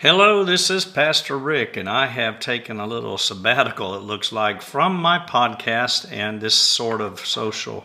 Hello, 0.00 0.44
this 0.44 0.70
is 0.70 0.86
Pastor 0.86 1.36
Rick, 1.36 1.76
and 1.76 1.86
I 1.86 2.06
have 2.06 2.40
taken 2.40 2.80
a 2.80 2.86
little 2.86 3.18
sabbatical, 3.18 3.94
it 3.94 4.00
looks 4.00 4.32
like, 4.32 4.62
from 4.62 4.96
my 4.96 5.18
podcast 5.18 6.10
and 6.10 6.40
this 6.40 6.54
sort 6.54 7.02
of 7.02 7.20
social 7.20 7.84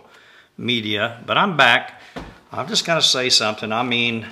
media. 0.57 1.21
But 1.25 1.37
I'm 1.37 1.57
back. 1.57 2.01
I'm 2.53 2.69
just 2.69 2.85
going 2.85 3.01
to 3.01 3.05
say 3.05 3.29
something. 3.29 3.73
I 3.73 3.83
mean, 3.83 4.27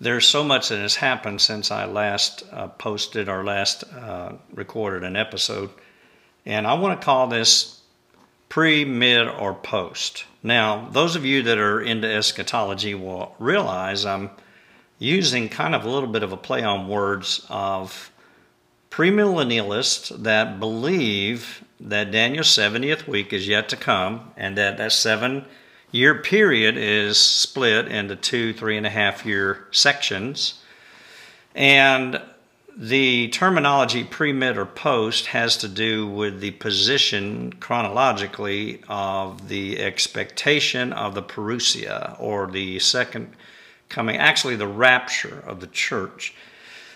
there's 0.00 0.26
so 0.26 0.42
much 0.42 0.70
that 0.70 0.78
has 0.78 0.94
happened 0.94 1.42
since 1.42 1.70
I 1.70 1.84
last 1.84 2.44
uh, 2.50 2.68
posted 2.68 3.28
or 3.28 3.44
last 3.44 3.84
uh, 3.92 4.32
recorded 4.54 5.04
an 5.04 5.14
episode. 5.14 5.68
And 6.46 6.66
I 6.66 6.72
want 6.72 6.98
to 6.98 7.04
call 7.04 7.26
this 7.26 7.82
pre, 8.48 8.86
mid, 8.86 9.28
or 9.28 9.52
post. 9.52 10.24
Now, 10.42 10.88
those 10.92 11.14
of 11.14 11.26
you 11.26 11.42
that 11.42 11.58
are 11.58 11.82
into 11.82 12.10
eschatology 12.10 12.94
will 12.94 13.36
realize 13.38 14.06
I'm 14.06 14.30
using 14.98 15.48
kind 15.48 15.74
of 15.74 15.84
a 15.84 15.90
little 15.90 16.08
bit 16.08 16.22
of 16.22 16.32
a 16.32 16.36
play 16.36 16.62
on 16.62 16.88
words 16.88 17.44
of 17.48 18.10
premillennialists 18.90 20.22
that 20.22 20.60
believe 20.60 21.64
that 21.80 22.10
Daniel's 22.12 22.48
70th 22.48 23.06
week 23.06 23.32
is 23.32 23.48
yet 23.48 23.68
to 23.70 23.76
come 23.76 24.32
and 24.36 24.56
that 24.56 24.76
that 24.76 24.92
seven 24.92 25.44
year 25.90 26.14
period 26.14 26.76
is 26.76 27.18
split 27.18 27.88
into 27.88 28.16
two, 28.16 28.52
three 28.52 28.76
and 28.76 28.86
a 28.86 28.90
half 28.90 29.24
year 29.26 29.66
sections. 29.70 30.60
And 31.54 32.20
the 32.76 33.28
terminology 33.28 34.04
pre, 34.04 34.32
mid, 34.32 34.56
or 34.56 34.64
post 34.64 35.26
has 35.26 35.56
to 35.58 35.68
do 35.68 36.06
with 36.06 36.40
the 36.40 36.52
position 36.52 37.52
chronologically 37.60 38.82
of 38.88 39.48
the 39.48 39.78
expectation 39.80 40.92
of 40.92 41.14
the 41.14 41.22
parousia 41.22 42.16
or 42.18 42.46
the 42.46 42.78
second 42.78 43.34
coming, 43.92 44.16
actually 44.16 44.56
the 44.56 44.66
rapture 44.66 45.42
of 45.46 45.60
the 45.60 45.68
church. 45.68 46.34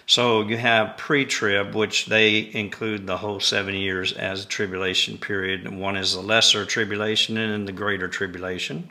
So 0.06 0.42
you 0.42 0.56
have 0.56 0.97
pre-trib, 0.97 1.75
which 1.75 2.06
they 2.06 2.50
include 2.52 3.06
the 3.06 3.16
whole 3.16 3.41
seven 3.41 3.75
years 3.75 4.12
as 4.12 4.44
a 4.44 4.48
tribulation 4.48 5.19
period. 5.19 5.69
One 5.69 5.97
is 5.97 6.14
the 6.14 6.20
lesser 6.20 6.64
tribulation 6.64 7.36
and 7.36 7.67
the 7.67 7.72
greater 7.72 8.08
tribulation. 8.08 8.89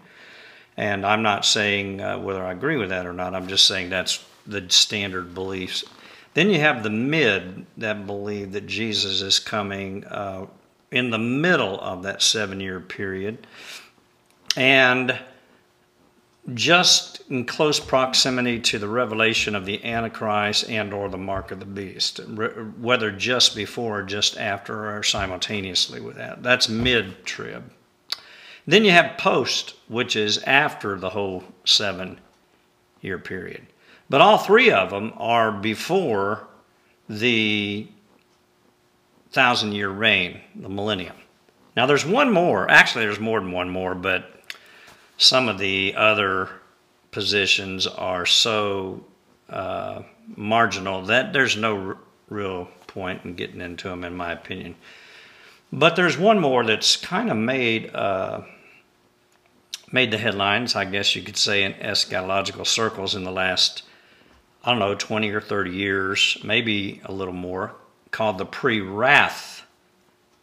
And 0.77 1.05
I'm 1.05 1.21
not 1.21 1.45
saying 1.45 2.01
uh, 2.01 2.19
whether 2.19 2.43
I 2.43 2.51
agree 2.51 2.75
with 2.75 2.89
that 2.89 3.05
or 3.05 3.13
not. 3.13 3.33
I'm 3.33 3.47
just 3.47 3.65
saying 3.65 3.89
that's 3.89 4.25
the 4.45 4.69
standard 4.69 5.33
beliefs. 5.33 5.85
Then 6.33 6.49
you 6.49 6.59
have 6.59 6.83
the 6.83 6.89
mid 6.89 7.65
that 7.77 8.05
believe 8.05 8.51
that 8.51 8.67
Jesus 8.67 9.21
is 9.21 9.39
coming 9.39 10.03
uh, 10.03 10.47
in 10.91 11.09
the 11.09 11.17
middle 11.17 11.79
of 11.79 12.03
that 12.03 12.21
seven-year 12.21 12.81
period. 12.81 13.47
And 14.57 15.17
just 16.53 17.21
in 17.29 17.45
close 17.45 17.79
proximity 17.79 18.59
to 18.59 18.77
the 18.77 18.87
revelation 18.87 19.55
of 19.55 19.65
the 19.65 19.83
Antichrist 19.83 20.69
and 20.69 20.93
or 20.93 21.09
the 21.09 21.17
mark 21.17 21.51
of 21.51 21.59
the 21.59 21.65
beast, 21.65 22.19
whether 22.79 23.11
just 23.11 23.55
before 23.55 23.99
or 23.99 24.03
just 24.03 24.37
after 24.37 24.95
or 24.95 25.01
simultaneously 25.01 25.99
with 25.99 26.17
that. 26.17 26.43
That's 26.43 26.69
mid-trib. 26.69 27.71
Then 28.67 28.83
you 28.83 28.91
have 28.91 29.17
post, 29.17 29.75
which 29.87 30.15
is 30.15 30.37
after 30.43 30.97
the 30.97 31.09
whole 31.09 31.43
seven-year 31.65 33.17
period. 33.19 33.65
But 34.09 34.21
all 34.21 34.37
three 34.37 34.71
of 34.71 34.91
them 34.91 35.13
are 35.17 35.51
before 35.51 36.47
the 37.09 37.87
thousand-year 39.31 39.89
reign, 39.89 40.41
the 40.55 40.69
millennium. 40.69 41.15
Now 41.75 41.87
there's 41.87 42.05
one 42.05 42.31
more. 42.31 42.69
Actually, 42.69 43.05
there's 43.05 43.19
more 43.19 43.39
than 43.39 43.51
one 43.51 43.69
more, 43.69 43.95
but 43.95 44.34
some 45.17 45.47
of 45.49 45.57
the 45.57 45.93
other 45.95 46.49
positions 47.11 47.87
are 47.87 48.25
so 48.25 49.03
uh, 49.49 50.01
marginal 50.35 51.03
that 51.03 51.33
there's 51.33 51.55
no 51.55 51.97
real 52.29 52.67
point 52.87 53.23
in 53.23 53.35
getting 53.35 53.61
into 53.61 53.87
them, 53.87 54.03
in 54.03 54.15
my 54.15 54.31
opinion. 54.31 54.75
But 55.71 55.95
there's 55.95 56.17
one 56.17 56.39
more 56.39 56.65
that's 56.65 56.97
kind 56.97 57.29
of 57.29 57.37
made 57.37 57.93
uh, 57.93 58.41
made 59.91 60.11
the 60.11 60.17
headlines, 60.17 60.75
I 60.75 60.85
guess 60.85 61.15
you 61.15 61.21
could 61.21 61.37
say, 61.37 61.63
in 61.63 61.73
eschatological 61.73 62.65
circles 62.65 63.15
in 63.15 63.23
the 63.23 63.31
last, 63.31 63.83
I 64.63 64.71
don't 64.71 64.79
know, 64.79 64.95
20 64.95 65.29
or 65.31 65.41
30 65.41 65.71
years, 65.71 66.37
maybe 66.43 67.01
a 67.05 67.11
little 67.11 67.33
more, 67.33 67.75
called 68.11 68.37
the 68.37 68.45
pre-wrath 68.45 69.65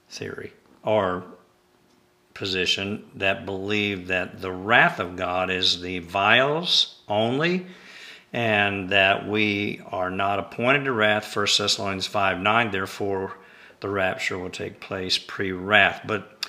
theory, 0.09 0.53
or 0.85 1.25
position 2.35 3.05
that 3.15 3.47
believe 3.47 4.09
that 4.09 4.41
the 4.41 4.53
wrath 4.53 4.99
of 4.99 5.17
God 5.17 5.51
is 5.51 5.81
the 5.81 5.99
vials 6.01 7.01
only 7.09 7.67
and 8.33 8.89
that 8.89 9.29
we 9.29 9.83
are 9.87 10.11
not 10.11 10.39
appointed 10.39 10.85
to 10.85 10.93
wrath 10.93 11.37
1 11.37 11.47
thessalonians 11.59 12.07
5 12.07 12.41
9 12.41 12.71
therefore 12.71 13.37
the 13.83 13.89
rapture 13.89 14.39
will 14.39 14.51
take 14.51 14.81
place 14.81 15.19
pre-wrath. 15.19 16.03
But 16.07 16.47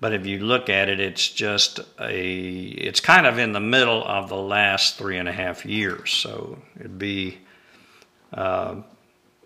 but 0.00 0.12
if 0.12 0.26
you 0.26 0.40
look 0.40 0.68
at 0.68 0.88
it 0.88 1.00
it's 1.00 1.28
just 1.28 1.80
a 1.98 2.50
it's 2.58 3.00
kind 3.00 3.26
of 3.26 3.38
in 3.38 3.52
the 3.52 3.60
middle 3.60 4.04
of 4.04 4.28
the 4.28 4.36
last 4.36 4.98
three 4.98 5.16
and 5.16 5.28
a 5.28 5.32
half 5.32 5.64
years. 5.64 6.10
So 6.10 6.58
it'd 6.78 6.98
be 6.98 7.38
uh, 8.34 8.82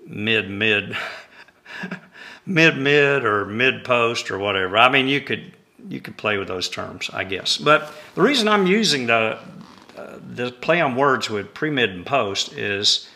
mid 0.05 0.51
mid 0.51 0.97
mid 2.47 2.79
mid 2.79 3.25
or 3.25 3.45
mid 3.45 3.85
post 3.85 4.31
or 4.31 4.39
whatever. 4.39 4.79
I 4.79 4.91
mean 4.91 5.07
you 5.07 5.21
could 5.21 5.53
you 5.89 6.01
could 6.01 6.17
play 6.17 6.39
with 6.39 6.49
those 6.49 6.69
terms, 6.69 7.11
I 7.13 7.25
guess. 7.25 7.59
But 7.59 7.93
the 8.15 8.23
reason 8.23 8.49
I'm 8.49 8.67
using 8.67 9.07
the 9.07 9.39
uh, 9.97 10.19
the 10.35 10.53
play 10.53 10.81
on 10.81 10.95
words 10.95 11.31
with 11.31 11.55
pre-mid 11.55 11.91
and 11.91 12.05
post 12.05 12.53
is 12.53 13.09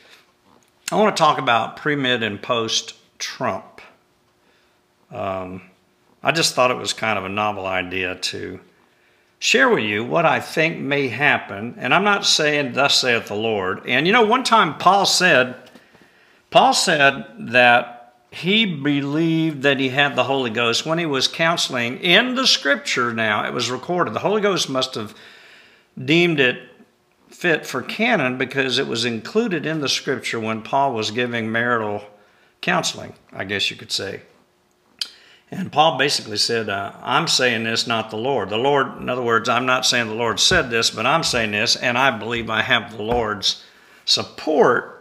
I 0.91 0.97
want 0.97 1.15
to 1.15 1.21
talk 1.21 1.39
about 1.39 1.77
pre-mid 1.77 2.23
and 2.23 2.41
post 2.41 2.95
Trump. 3.19 3.81
Um, 5.11 5.63
I 6.23 6.33
just 6.33 6.55
thought 6.55 6.71
it 6.71 6.77
was 6.77 6.93
kind 6.93 7.19
of 7.19 7.25
a 7.25 7.29
novel 7.29 7.67
idea 7.67 8.15
to 8.17 8.61
share 9.39 9.69
with 9.69 9.85
you 9.85 10.05
what 10.05 10.27
I 10.27 10.41
think 10.41 10.79
may 10.79 11.09
happen. 11.09 11.75
And 11.79 11.95
I'm 11.95 12.05
not 12.05 12.25
saying, 12.27 12.73
thus 12.73 12.99
saith 12.99 13.27
the 13.27 13.35
Lord. 13.35 13.87
And 13.87 14.07
you 14.07 14.13
know, 14.13 14.25
one 14.25 14.45
time 14.45 14.79
Paul 14.79 15.07
said, 15.07 15.57
Paul 16.51 16.75
said 16.75 17.27
that 17.39 18.00
he 18.31 18.65
believed 18.65 19.63
that 19.63 19.81
he 19.81 19.89
had 19.89 20.15
the 20.15 20.25
Holy 20.25 20.51
Ghost 20.51 20.87
when 20.87 20.99
he 20.99 21.07
was 21.07 21.27
counseling 21.27 21.99
in 21.99 22.37
the 22.37 22.47
scripture 22.47 23.13
now. 23.13 23.45
It 23.45 23.53
was 23.53 23.71
recorded. 23.71 24.15
The 24.15 24.21
Holy 24.21 24.41
Ghost 24.41 24.71
must 24.71 24.95
have 24.95 25.15
deemed 26.03 26.39
it 26.39 26.63
fit 27.29 27.67
for 27.67 27.83
canon 27.83 28.39
because 28.39 28.79
it 28.79 28.87
was 28.87 29.05
included 29.05 29.67
in 29.67 29.81
the 29.81 29.89
scripture 29.89 30.39
when 30.39 30.63
Paul 30.63 30.95
was 30.95 31.11
giving 31.11 31.51
marital 31.51 32.05
counseling, 32.61 33.15
I 33.33 33.45
guess 33.45 33.71
you 33.71 33.77
could 33.77 33.93
say. 33.93 34.23
And 35.51 35.73
Paul 35.73 35.99
basically 35.99 36.37
said, 36.37 36.69
uh, 36.69 36.93
I'm 37.03 37.27
saying 37.27 37.65
this, 37.65 37.87
not 37.87 38.11
the 38.11 38.17
Lord. 38.17 38.51
The 38.51 38.57
Lord, 38.57 38.99
in 38.99 39.09
other 39.09 39.23
words, 39.23 39.49
I'm 39.49 39.67
not 39.67 39.85
saying 39.85 40.07
the 40.07 40.15
Lord 40.15 40.39
said 40.39 40.71
this, 40.71 40.91
but 40.91 41.07
I'm 41.07 41.25
saying 41.25 41.51
this, 41.51 41.75
and 41.75 41.99
I 41.99 42.17
believe 42.17 42.49
I 42.49 42.63
have 42.63 42.97
the 42.97 43.03
Lord's 43.03 43.65
support 44.05 45.00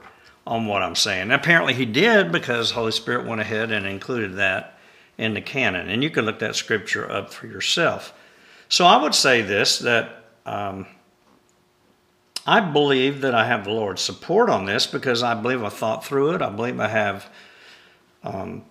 on 0.49 0.65
what 0.65 0.81
I'm 0.81 0.95
saying. 0.95 1.29
apparently 1.29 1.75
he 1.75 1.85
did 1.85 2.31
because 2.31 2.71
Holy 2.71 2.91
Spirit 2.91 3.27
went 3.27 3.39
ahead 3.39 3.71
and 3.71 3.85
included 3.85 4.37
that 4.37 4.79
in 5.15 5.35
the 5.35 5.41
canon. 5.41 5.89
And 5.89 6.03
you 6.03 6.09
can 6.09 6.25
look 6.25 6.39
that 6.39 6.55
scripture 6.55 7.09
up 7.09 7.31
for 7.31 7.45
yourself. 7.45 8.13
So 8.67 8.83
I 8.85 8.99
would 8.99 9.13
say 9.13 9.43
this, 9.43 9.77
that 9.79 10.25
um, 10.47 10.87
I 12.47 12.61
believe 12.61 13.21
that 13.21 13.35
I 13.35 13.45
have 13.45 13.63
the 13.63 13.69
Lord's 13.69 14.01
support 14.01 14.49
on 14.49 14.65
this 14.65 14.87
because 14.87 15.21
I 15.21 15.35
believe 15.35 15.63
I 15.63 15.69
thought 15.69 16.03
through 16.03 16.33
it. 16.33 16.41
I 16.41 16.49
believe 16.49 16.79
I 16.79 16.87
have, 16.87 17.29
um, 18.23 18.63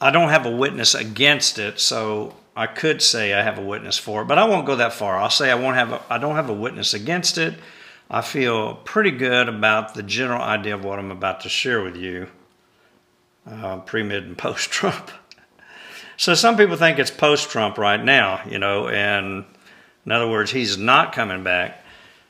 I 0.00 0.10
don't 0.10 0.30
have 0.30 0.46
a 0.46 0.50
witness 0.50 0.94
against 0.94 1.58
it, 1.58 1.78
so 1.78 2.34
I 2.56 2.66
could 2.66 3.02
say 3.02 3.34
I 3.34 3.42
have 3.42 3.58
a 3.58 3.62
witness 3.62 3.98
for 3.98 4.22
it, 4.22 4.28
but 4.28 4.38
I 4.38 4.48
won't 4.48 4.66
go 4.66 4.76
that 4.76 4.94
far. 4.94 5.18
I'll 5.18 5.28
say 5.28 5.50
I 5.50 5.56
won't 5.56 5.76
have, 5.76 5.92
a, 5.92 6.02
I 6.08 6.16
don't 6.16 6.36
have 6.36 6.48
a 6.48 6.54
witness 6.54 6.94
against 6.94 7.36
it. 7.36 7.58
I 8.08 8.20
feel 8.20 8.76
pretty 8.76 9.10
good 9.10 9.48
about 9.48 9.94
the 9.94 10.02
general 10.02 10.40
idea 10.40 10.74
of 10.74 10.84
what 10.84 10.98
I'm 10.98 11.10
about 11.10 11.40
to 11.40 11.48
share 11.48 11.82
with 11.82 11.96
you, 11.96 12.28
uh, 13.50 13.78
pre, 13.78 14.02
mid, 14.02 14.24
and 14.24 14.38
post 14.38 14.70
Trump. 14.70 15.10
so 16.16 16.34
some 16.34 16.56
people 16.56 16.76
think 16.76 16.98
it's 16.98 17.10
post 17.10 17.50
Trump 17.50 17.78
right 17.78 18.02
now, 18.02 18.42
you 18.48 18.58
know, 18.58 18.88
and 18.88 19.44
in 20.04 20.12
other 20.12 20.28
words, 20.28 20.52
he's 20.52 20.78
not 20.78 21.12
coming 21.12 21.42
back. 21.42 21.82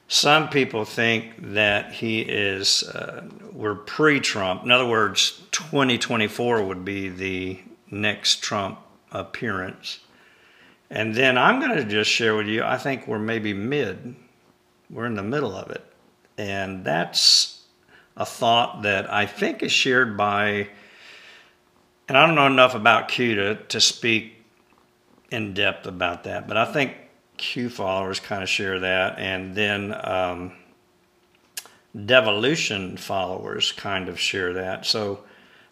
Some 0.09 0.49
people 0.49 0.85
think 0.85 1.53
that 1.53 1.93
he 1.93 2.21
is, 2.21 2.85
uh, 2.85 3.29
we're 3.53 3.75
pre 3.75 4.21
Trump. 4.21 4.63
In 4.63 4.71
other 4.71 4.87
words, 4.87 5.43
2024 5.51 6.63
would 6.63 6.85
be 6.85 7.09
the 7.11 7.59
next 7.91 8.43
Trump 8.43 8.79
appearance. 9.13 9.99
And 10.89 11.15
then 11.15 11.37
I'm 11.37 11.61
going 11.61 11.77
to 11.77 11.85
just 11.85 12.09
share 12.09 12.35
with 12.37 12.47
you, 12.47 12.63
I 12.63 12.79
think 12.79 13.07
we're 13.07 13.19
maybe 13.19 13.53
mid 13.53 14.15
we're 14.91 15.07
in 15.07 15.15
the 15.15 15.23
middle 15.23 15.55
of 15.55 15.71
it. 15.71 15.85
And 16.39 16.85
that's 16.85 17.63
a 18.17 18.25
thought 18.27 18.83
that 18.83 19.13
I 19.13 19.27
think 19.27 19.63
is 19.63 19.73
shared 19.73 20.17
by, 20.17 20.69
and 22.09 22.17
I 22.17 22.27
don't 22.27 22.35
know 22.35 22.47
enough 22.47 22.75
about 22.75 23.09
Q 23.09 23.35
to, 23.35 23.55
to 23.57 23.81
speak 23.81 24.45
in 25.31 25.55
depth 25.55 25.87
about 25.87 26.25
that, 26.25 26.47
but 26.47 26.57
I 26.57 26.65
think 26.65 26.97
Q 27.37 27.69
followers 27.69 28.21
kind 28.21 28.43
of 28.43 28.49
share 28.49 28.81
that. 28.81 29.19
And 29.19 29.55
then 29.55 29.95
um, 30.03 30.53
devolution 32.05 32.97
followers 32.97 33.73
kind 33.73 34.09
of 34.09 34.19
share 34.19 34.53
that. 34.55 34.87
So 34.87 35.25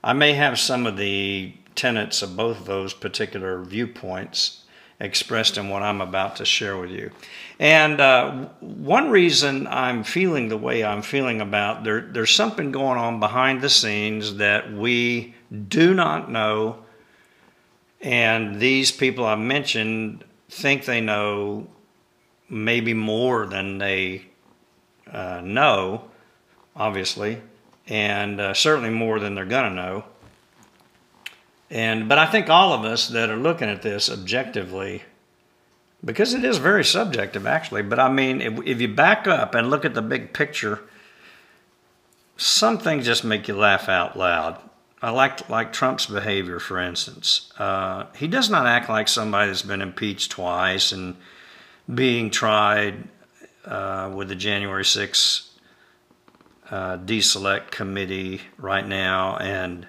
I 0.03 0.13
may 0.13 0.33
have 0.35 0.59
some 0.59 0.87
of 0.87 0.97
the 0.97 1.55
tenets 1.75 2.23
of 2.23 2.37
both 2.37 2.61
of 2.61 2.67
those 2.67 2.95
particular 2.95 3.63
viewpoints 3.63 4.64
expressed 5.01 5.59
in 5.59 5.69
what 5.69 5.83
I'm 5.83 6.01
about 6.01 6.37
to 6.37 6.45
share 6.45 6.77
with 6.77 6.91
you. 6.91 7.11
And 7.59 8.01
uh, 8.01 8.49
one 8.61 9.11
reason 9.11 9.67
I'm 9.67 10.05
feeling 10.05 10.49
the 10.49 10.57
way 10.57 10.85
I'm 10.85 11.03
feeling 11.03 11.41
about 11.41 11.85
there, 11.85 12.01
there's 12.01 12.35
something 12.35 12.73
going 12.73 12.99
on 12.99 13.21
behind 13.21 13.61
the 13.61 13.71
scenes 13.71 14.37
that 14.37 14.73
we 14.73 15.35
do 15.69 15.95
not 15.95 16.31
know, 16.31 16.85
and 18.01 18.61
these 18.61 18.91
people 18.91 19.25
I've 19.25 19.39
mentioned 19.39 20.25
think 20.49 20.85
they 20.85 21.01
know 21.01 21.69
maybe 22.49 22.95
more 22.95 23.47
than 23.47 23.79
they 23.79 24.27
uh, 25.11 25.41
know, 25.43 26.05
obviously, 26.75 27.41
and 27.87 28.41
uh, 28.41 28.55
certainly 28.55 28.91
more 28.91 29.21
than 29.21 29.35
they're 29.35 29.45
gonna 29.45 29.75
know. 29.75 30.05
And 31.75 32.09
but 32.09 32.19
I 32.19 32.27
think 32.27 32.49
all 32.49 32.73
of 32.73 32.85
us 32.85 33.09
that 33.09 33.31
are 33.31 33.37
looking 33.37 33.69
at 33.69 33.83
this 33.83 34.09
objectively, 34.09 35.03
because 36.05 36.33
it 36.33 36.45
is 36.45 36.59
very 36.59 36.85
subjective 36.85 37.49
actually. 37.49 37.83
But 37.83 37.99
I 37.99 38.09
mean, 38.09 38.41
if, 38.41 38.65
if 38.65 38.81
you 38.81 38.87
back 38.87 39.27
up 39.27 39.57
and 39.57 39.69
look 39.69 39.85
at 39.85 39.93
the 39.93 40.01
big 40.01 40.33
picture, 40.33 40.83
some 42.37 42.79
things 42.79 43.05
just 43.05 43.25
make 43.25 43.49
you 43.49 43.57
laugh 43.57 43.89
out 43.89 44.17
loud. 44.17 44.57
I 45.03 45.11
like 45.11 45.51
like 45.51 45.73
Trump's 45.73 46.07
behavior, 46.07 46.61
for 46.61 46.79
instance. 46.79 47.53
Uh, 47.59 48.07
he 48.15 48.29
does 48.29 48.49
not 48.49 48.67
act 48.67 48.89
like 48.89 49.09
somebody 49.09 49.49
that's 49.49 49.63
been 49.63 49.83
impeached 49.83 50.31
twice 50.31 50.93
and 50.93 51.17
being 51.93 52.31
tried 52.31 53.09
uh, 53.65 54.13
with 54.15 54.29
the 54.29 54.37
January 54.37 54.85
6th 54.85 55.49
uh, 56.71 56.99
deselect 56.99 57.73
committee 57.73 58.43
right 58.59 58.87
now 58.87 59.37
and 59.39 59.89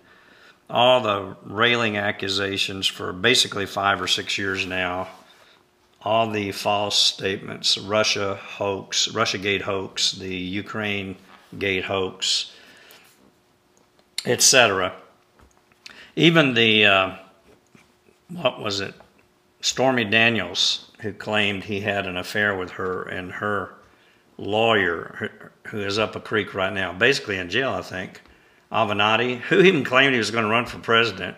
all 0.69 1.01
the 1.01 1.35
railing 1.43 1.97
accusations 1.97 2.87
for 2.87 3.13
basically 3.13 3.65
five 3.65 4.01
or 4.01 4.07
six 4.07 4.37
years 4.37 4.65
now, 4.65 5.07
all 6.01 6.29
the 6.29 6.51
false 6.51 6.95
statements, 6.95 7.77
Russia 7.77 8.35
hoax, 8.35 9.07
Russia 9.09 9.37
Gate 9.37 9.61
hoax, 9.61 10.13
the 10.13 10.35
Ukraine 10.35 11.15
Gate 11.57 11.85
hoax, 11.85 12.53
etc. 14.25 14.93
Even 16.15 16.53
the, 16.53 16.85
uh, 16.85 17.15
what 18.29 18.61
was 18.61 18.79
it, 18.79 18.93
Stormy 19.61 20.05
Daniels, 20.05 20.91
who 21.01 21.11
claimed 21.11 21.63
he 21.63 21.81
had 21.81 22.07
an 22.07 22.17
affair 22.17 22.55
with 22.55 22.71
her 22.71 23.03
and 23.03 23.31
her 23.31 23.75
lawyer, 24.37 25.31
who 25.67 25.79
is 25.79 25.97
up 25.97 26.15
a 26.15 26.19
creek 26.19 26.53
right 26.53 26.73
now, 26.73 26.93
basically 26.93 27.37
in 27.37 27.49
jail, 27.49 27.71
I 27.71 27.81
think 27.81 28.21
Avenatti, 28.75 29.39
who 29.39 29.61
even 29.61 29.83
claimed 29.83 30.13
he 30.13 30.19
was 30.19 30.31
going 30.31 30.43
to 30.43 30.49
run 30.49 30.65
for 30.65 30.79
president. 30.79 31.37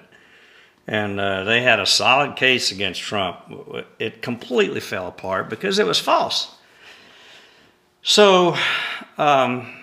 And 0.88 1.20
uh, 1.20 1.44
they 1.44 1.62
had 1.62 1.80
a 1.80 1.86
solid 1.86 2.36
case 2.36 2.72
against 2.72 3.02
Trump. 3.02 3.40
It 4.00 4.22
completely 4.22 4.80
fell 4.80 5.08
apart 5.08 5.50
because 5.50 5.80
it 5.80 5.86
was 5.86 6.00
false. 6.00 6.56
So, 8.02 8.56
um, 9.18 9.74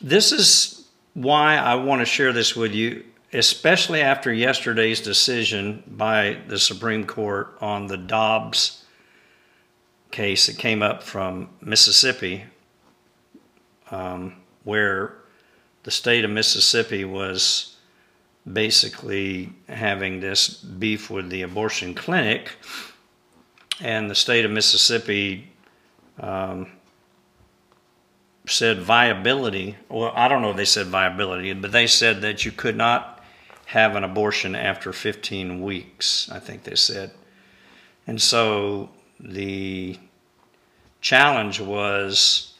this 0.00 0.32
is 0.32 0.88
why 1.12 1.56
I 1.56 1.74
want 1.74 2.00
to 2.00 2.06
share 2.06 2.32
this 2.32 2.56
with 2.56 2.72
you, 2.72 3.04
especially 3.32 4.00
after 4.00 4.32
yesterday's 4.32 5.00
decision 5.00 5.82
by 5.86 6.38
the 6.48 6.58
Supreme 6.58 7.04
Court 7.04 7.54
on 7.60 7.86
the 7.86 7.98
Dobbs 7.98 8.84
case 10.10 10.46
that 10.46 10.56
came 10.56 10.82
up 10.82 11.02
from 11.02 11.50
Mississippi, 11.60 12.44
um, 13.90 14.36
where 14.64 15.17
the 15.84 15.90
state 15.90 16.24
of 16.24 16.30
Mississippi 16.30 17.04
was 17.04 17.76
basically 18.50 19.52
having 19.68 20.20
this 20.20 20.48
beef 20.48 21.10
with 21.10 21.30
the 21.30 21.42
abortion 21.42 21.94
clinic, 21.94 22.52
and 23.80 24.10
the 24.10 24.14
state 24.14 24.44
of 24.44 24.50
Mississippi 24.50 25.50
um, 26.18 26.66
said 28.46 28.80
viability. 28.80 29.76
Well, 29.88 30.12
I 30.14 30.28
don't 30.28 30.42
know 30.42 30.50
if 30.50 30.56
they 30.56 30.64
said 30.64 30.86
viability, 30.86 31.52
but 31.52 31.72
they 31.72 31.86
said 31.86 32.22
that 32.22 32.44
you 32.44 32.52
could 32.52 32.76
not 32.76 33.22
have 33.66 33.96
an 33.96 34.04
abortion 34.04 34.54
after 34.54 34.92
15 34.92 35.62
weeks, 35.62 36.30
I 36.30 36.38
think 36.40 36.64
they 36.64 36.74
said. 36.74 37.12
And 38.06 38.20
so 38.20 38.88
the 39.20 39.98
challenge 41.02 41.60
was 41.60 42.54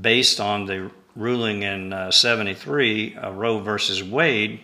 based 0.00 0.40
on 0.40 0.64
the 0.64 0.90
ruling 1.16 1.62
in 1.62 1.92
uh, 1.92 2.10
73, 2.10 3.16
uh, 3.16 3.32
Roe 3.32 3.58
versus 3.60 4.02
Wade, 4.02 4.60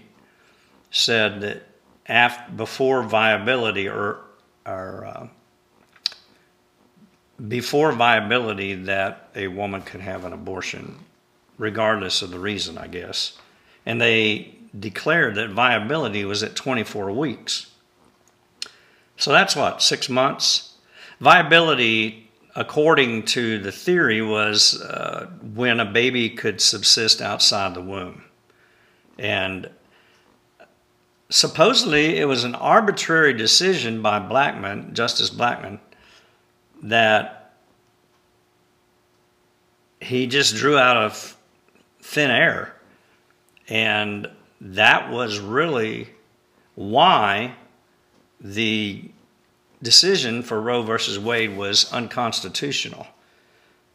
said 0.90 1.40
that 1.40 2.56
before 2.56 3.02
viability 3.02 3.88
or, 3.88 4.20
or 4.64 5.06
uh, 5.06 5.28
before 7.48 7.92
viability 7.92 8.74
that 8.74 9.28
a 9.34 9.48
woman 9.48 9.82
could 9.82 10.00
have 10.00 10.24
an 10.24 10.32
abortion, 10.32 10.96
regardless 11.58 12.22
of 12.22 12.30
the 12.30 12.38
reason, 12.38 12.78
I 12.78 12.86
guess. 12.86 13.36
And 13.84 14.00
they 14.00 14.54
declared 14.78 15.34
that 15.34 15.50
viability 15.50 16.24
was 16.24 16.42
at 16.42 16.54
24 16.54 17.10
weeks. 17.12 17.70
So 19.16 19.32
that's 19.32 19.56
what, 19.56 19.82
six 19.82 20.08
months? 20.08 20.74
Viability 21.20 22.25
according 22.56 23.22
to 23.22 23.58
the 23.58 23.70
theory, 23.70 24.22
was 24.22 24.80
uh, 24.80 25.30
when 25.54 25.78
a 25.78 25.84
baby 25.84 26.30
could 26.30 26.60
subsist 26.60 27.20
outside 27.20 27.74
the 27.74 27.82
womb. 27.82 28.24
And 29.18 29.68
supposedly 31.28 32.16
it 32.16 32.24
was 32.24 32.44
an 32.44 32.54
arbitrary 32.54 33.34
decision 33.34 34.00
by 34.00 34.18
Blackmun, 34.18 34.94
Justice 34.94 35.30
Blackmun, 35.30 35.78
that 36.82 37.52
he 40.00 40.26
just 40.26 40.56
drew 40.56 40.78
out 40.78 40.96
of 40.96 41.36
thin 42.00 42.30
air. 42.30 42.74
And 43.68 44.30
that 44.60 45.10
was 45.10 45.38
really 45.38 46.08
why 46.74 47.54
the 48.40 49.10
decision 49.82 50.42
for 50.42 50.60
Roe 50.60 50.82
versus 50.82 51.18
Wade 51.18 51.56
was 51.56 51.92
unconstitutional 51.92 53.06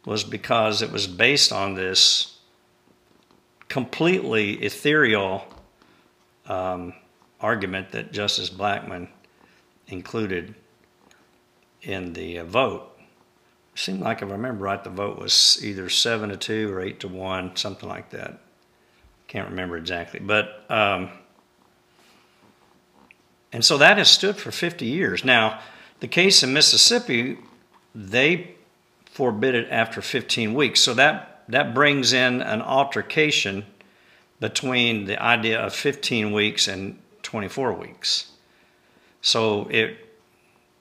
was 0.04 0.24
because 0.24 0.82
it 0.82 0.90
was 0.90 1.06
based 1.06 1.52
on 1.52 1.74
this 1.74 2.38
completely 3.68 4.54
ethereal 4.62 5.46
um, 6.46 6.92
argument 7.40 7.92
that 7.92 8.12
Justice 8.12 8.50
Blackmun 8.50 9.08
included 9.88 10.54
in 11.82 12.12
the 12.12 12.38
uh, 12.38 12.44
vote. 12.44 12.88
It 13.74 13.78
seemed 13.78 14.00
like, 14.00 14.22
if 14.22 14.28
I 14.28 14.32
remember 14.32 14.64
right, 14.64 14.82
the 14.82 14.90
vote 14.90 15.18
was 15.18 15.58
either 15.62 15.88
7 15.88 16.28
to 16.30 16.36
2 16.36 16.72
or 16.72 16.80
8 16.80 17.00
to 17.00 17.08
1, 17.08 17.56
something 17.56 17.88
like 17.88 18.10
that. 18.10 18.40
Can't 19.28 19.48
remember 19.48 19.76
exactly. 19.76 20.20
But, 20.20 20.64
um, 20.68 21.10
and 23.52 23.64
so 23.64 23.78
that 23.78 23.96
has 23.96 24.10
stood 24.10 24.36
for 24.36 24.50
50 24.50 24.84
years. 24.84 25.24
Now, 25.24 25.60
the 26.02 26.08
case 26.08 26.42
in 26.42 26.52
Mississippi, 26.52 27.38
they 27.94 28.56
forbid 29.04 29.54
it 29.54 29.68
after 29.70 30.02
15 30.02 30.52
weeks. 30.52 30.80
So 30.80 30.94
that, 30.94 31.44
that 31.46 31.74
brings 31.74 32.12
in 32.12 32.42
an 32.42 32.60
altercation 32.60 33.64
between 34.40 35.04
the 35.04 35.22
idea 35.22 35.60
of 35.60 35.72
15 35.72 36.32
weeks 36.32 36.66
and 36.66 36.98
24 37.22 37.74
weeks. 37.74 38.32
So 39.20 39.68
it 39.70 39.96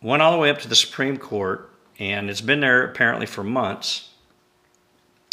went 0.01 0.23
all 0.23 0.31
the 0.31 0.39
way 0.39 0.49
up 0.49 0.57
to 0.61 0.67
the 0.67 0.75
Supreme 0.75 1.17
Court, 1.17 1.69
and 1.99 2.27
it's 2.27 2.41
been 2.41 2.61
there 2.61 2.83
apparently 2.83 3.27
for 3.27 3.43
months. 3.43 4.09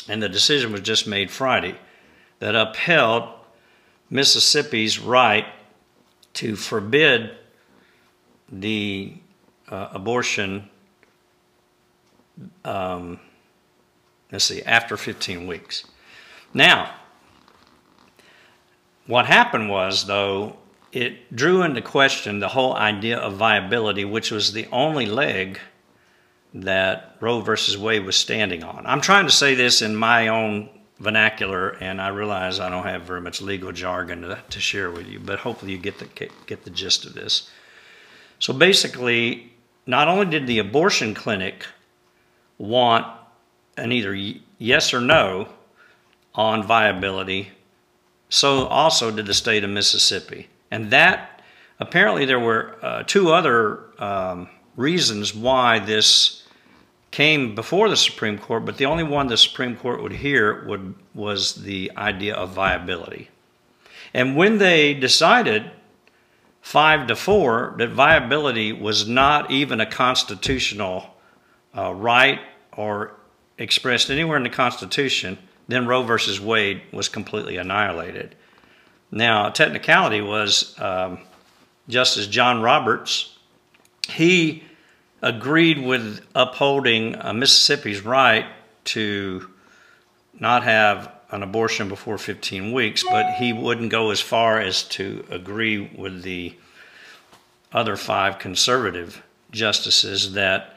And 0.06 0.22
the 0.22 0.28
decision 0.28 0.70
was 0.70 0.82
just 0.82 1.06
made 1.06 1.30
Friday 1.30 1.78
that 2.40 2.54
upheld 2.54 3.30
Mississippi's 4.10 4.98
right 4.98 5.46
to 6.34 6.56
forbid 6.56 7.30
the 8.52 9.14
uh, 9.70 9.88
abortion, 9.92 10.68
um, 12.64 13.18
let's 14.32 14.44
see, 14.44 14.62
after 14.62 14.96
15 14.96 15.46
weeks. 15.46 15.84
Now, 16.54 16.94
what 19.06 19.26
happened 19.26 19.70
was, 19.70 20.06
though, 20.06 20.56
it 20.92 21.34
drew 21.34 21.62
into 21.62 21.82
question 21.82 22.40
the 22.40 22.48
whole 22.48 22.74
idea 22.74 23.18
of 23.18 23.34
viability, 23.34 24.04
which 24.04 24.30
was 24.30 24.52
the 24.52 24.66
only 24.72 25.06
leg 25.06 25.58
that 26.54 27.16
Roe 27.20 27.40
versus 27.40 27.76
Wade 27.76 28.04
was 28.04 28.16
standing 28.16 28.64
on. 28.64 28.86
I'm 28.86 29.00
trying 29.00 29.26
to 29.26 29.32
say 29.32 29.54
this 29.54 29.82
in 29.82 29.94
my 29.94 30.28
own 30.28 30.70
vernacular, 30.98 31.70
and 31.80 32.00
I 32.00 32.08
realize 32.08 32.58
I 32.58 32.70
don't 32.70 32.84
have 32.84 33.02
very 33.02 33.20
much 33.20 33.40
legal 33.40 33.70
jargon 33.70 34.22
to, 34.22 34.38
to 34.48 34.60
share 34.60 34.90
with 34.90 35.06
you, 35.06 35.20
but 35.20 35.40
hopefully 35.40 35.72
you 35.72 35.78
get 35.78 35.98
the, 35.98 36.30
get 36.46 36.64
the 36.64 36.70
gist 36.70 37.04
of 37.04 37.14
this. 37.14 37.50
So 38.38 38.52
basically, 38.52 39.52
not 39.88 40.06
only 40.06 40.26
did 40.26 40.46
the 40.46 40.58
abortion 40.58 41.14
clinic 41.14 41.64
want 42.58 43.06
an 43.78 43.90
either 43.90 44.14
yes 44.58 44.92
or 44.92 45.00
no 45.00 45.48
on 46.34 46.62
viability. 46.62 47.50
So 48.28 48.66
also 48.66 49.10
did 49.10 49.24
the 49.24 49.32
state 49.32 49.64
of 49.64 49.70
Mississippi. 49.70 50.48
And 50.70 50.90
that, 50.90 51.40
apparently 51.80 52.26
there 52.26 52.38
were 52.38 52.76
uh, 52.82 53.02
two 53.06 53.32
other 53.32 53.80
um, 53.98 54.50
reasons 54.76 55.34
why 55.34 55.78
this 55.78 56.46
came 57.10 57.54
before 57.54 57.88
the 57.88 57.96
Supreme 57.96 58.36
Court, 58.36 58.66
but 58.66 58.76
the 58.76 58.84
only 58.84 59.04
one 59.04 59.28
the 59.28 59.38
Supreme 59.38 59.74
Court 59.74 60.02
would 60.02 60.12
hear 60.12 60.66
would, 60.66 60.94
was 61.14 61.54
the 61.54 61.90
idea 61.96 62.34
of 62.34 62.50
viability. 62.50 63.30
And 64.12 64.36
when 64.36 64.58
they 64.58 64.92
decided 64.92 65.70
five 66.68 67.06
to 67.06 67.16
four 67.16 67.74
that 67.78 67.88
viability 67.88 68.74
was 68.74 69.08
not 69.08 69.50
even 69.50 69.80
a 69.80 69.86
constitutional 69.86 71.02
uh, 71.74 71.90
right 71.94 72.40
or 72.76 73.14
expressed 73.56 74.10
anywhere 74.10 74.36
in 74.36 74.42
the 74.42 74.50
Constitution, 74.50 75.38
then 75.66 75.86
Roe 75.86 76.02
versus 76.02 76.38
Wade 76.38 76.82
was 76.92 77.08
completely 77.08 77.56
annihilated. 77.56 78.34
Now, 79.10 79.48
technicality 79.48 80.20
was 80.20 80.78
um, 80.78 81.20
Justice 81.88 82.26
John 82.26 82.60
Roberts. 82.60 83.34
He 84.06 84.62
agreed 85.22 85.82
with 85.82 86.20
upholding 86.34 87.16
uh, 87.18 87.32
Mississippi's 87.32 88.02
right 88.02 88.44
to 88.84 89.48
not 90.38 90.64
have 90.64 91.17
an 91.30 91.42
abortion 91.42 91.88
before 91.88 92.18
15 92.18 92.72
weeks, 92.72 93.04
but 93.04 93.34
he 93.34 93.52
wouldn't 93.52 93.90
go 93.90 94.10
as 94.10 94.20
far 94.20 94.58
as 94.60 94.82
to 94.82 95.24
agree 95.30 95.78
with 95.78 96.22
the 96.22 96.54
other 97.72 97.96
five 97.96 98.38
conservative 98.38 99.22
justices 99.50 100.32
that 100.32 100.74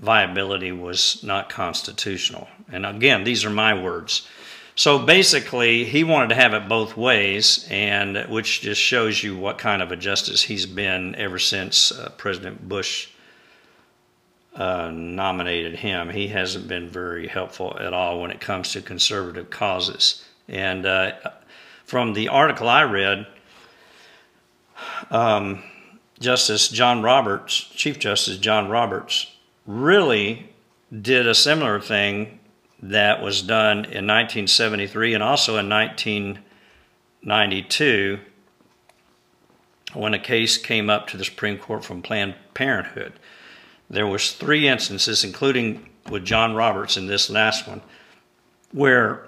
viability 0.00 0.72
was 0.72 1.22
not 1.22 1.48
constitutional. 1.48 2.48
And 2.70 2.84
again, 2.86 3.24
these 3.24 3.44
are 3.44 3.50
my 3.50 3.80
words. 3.80 4.26
So 4.74 4.98
basically, 4.98 5.84
he 5.84 6.02
wanted 6.02 6.30
to 6.30 6.34
have 6.34 6.54
it 6.54 6.68
both 6.68 6.96
ways, 6.96 7.66
and 7.70 8.16
which 8.30 8.62
just 8.62 8.80
shows 8.80 9.22
you 9.22 9.36
what 9.36 9.58
kind 9.58 9.82
of 9.82 9.92
a 9.92 9.96
justice 9.96 10.42
he's 10.42 10.64
been 10.64 11.14
ever 11.16 11.38
since 11.38 11.92
uh, 11.92 12.10
President 12.16 12.68
Bush 12.68 13.08
uh, 14.54 14.90
nominated 14.92 15.76
him. 15.76 16.10
He 16.10 16.28
hasn't 16.28 16.68
been 16.68 16.88
very 16.88 17.26
helpful 17.26 17.76
at 17.80 17.94
all 17.94 18.20
when 18.20 18.30
it 18.30 18.40
comes 18.40 18.72
to 18.72 18.82
conservative 18.82 19.50
causes. 19.50 20.24
And 20.48 20.84
uh, 20.84 21.12
from 21.84 22.12
the 22.12 22.28
article 22.28 22.68
I 22.68 22.82
read, 22.82 23.26
um, 25.10 25.62
Justice 26.20 26.68
John 26.68 27.02
Roberts, 27.02 27.70
Chief 27.74 27.98
Justice 27.98 28.38
John 28.38 28.68
Roberts, 28.68 29.34
really 29.66 30.50
did 31.00 31.26
a 31.26 31.34
similar 31.34 31.80
thing 31.80 32.38
that 32.82 33.22
was 33.22 33.40
done 33.42 33.78
in 33.78 34.06
1973 34.06 35.14
and 35.14 35.22
also 35.22 35.56
in 35.56 35.68
1992 35.68 38.18
when 39.94 40.14
a 40.14 40.18
case 40.18 40.58
came 40.58 40.90
up 40.90 41.06
to 41.08 41.16
the 41.16 41.24
Supreme 41.24 41.58
Court 41.58 41.84
from 41.84 42.02
Planned 42.02 42.34
Parenthood. 42.54 43.12
There 43.90 44.06
was 44.06 44.32
three 44.32 44.68
instances, 44.68 45.24
including 45.24 45.88
with 46.08 46.24
John 46.24 46.54
Roberts 46.54 46.96
in 46.96 47.06
this 47.06 47.30
last 47.30 47.68
one, 47.68 47.82
where 48.72 49.24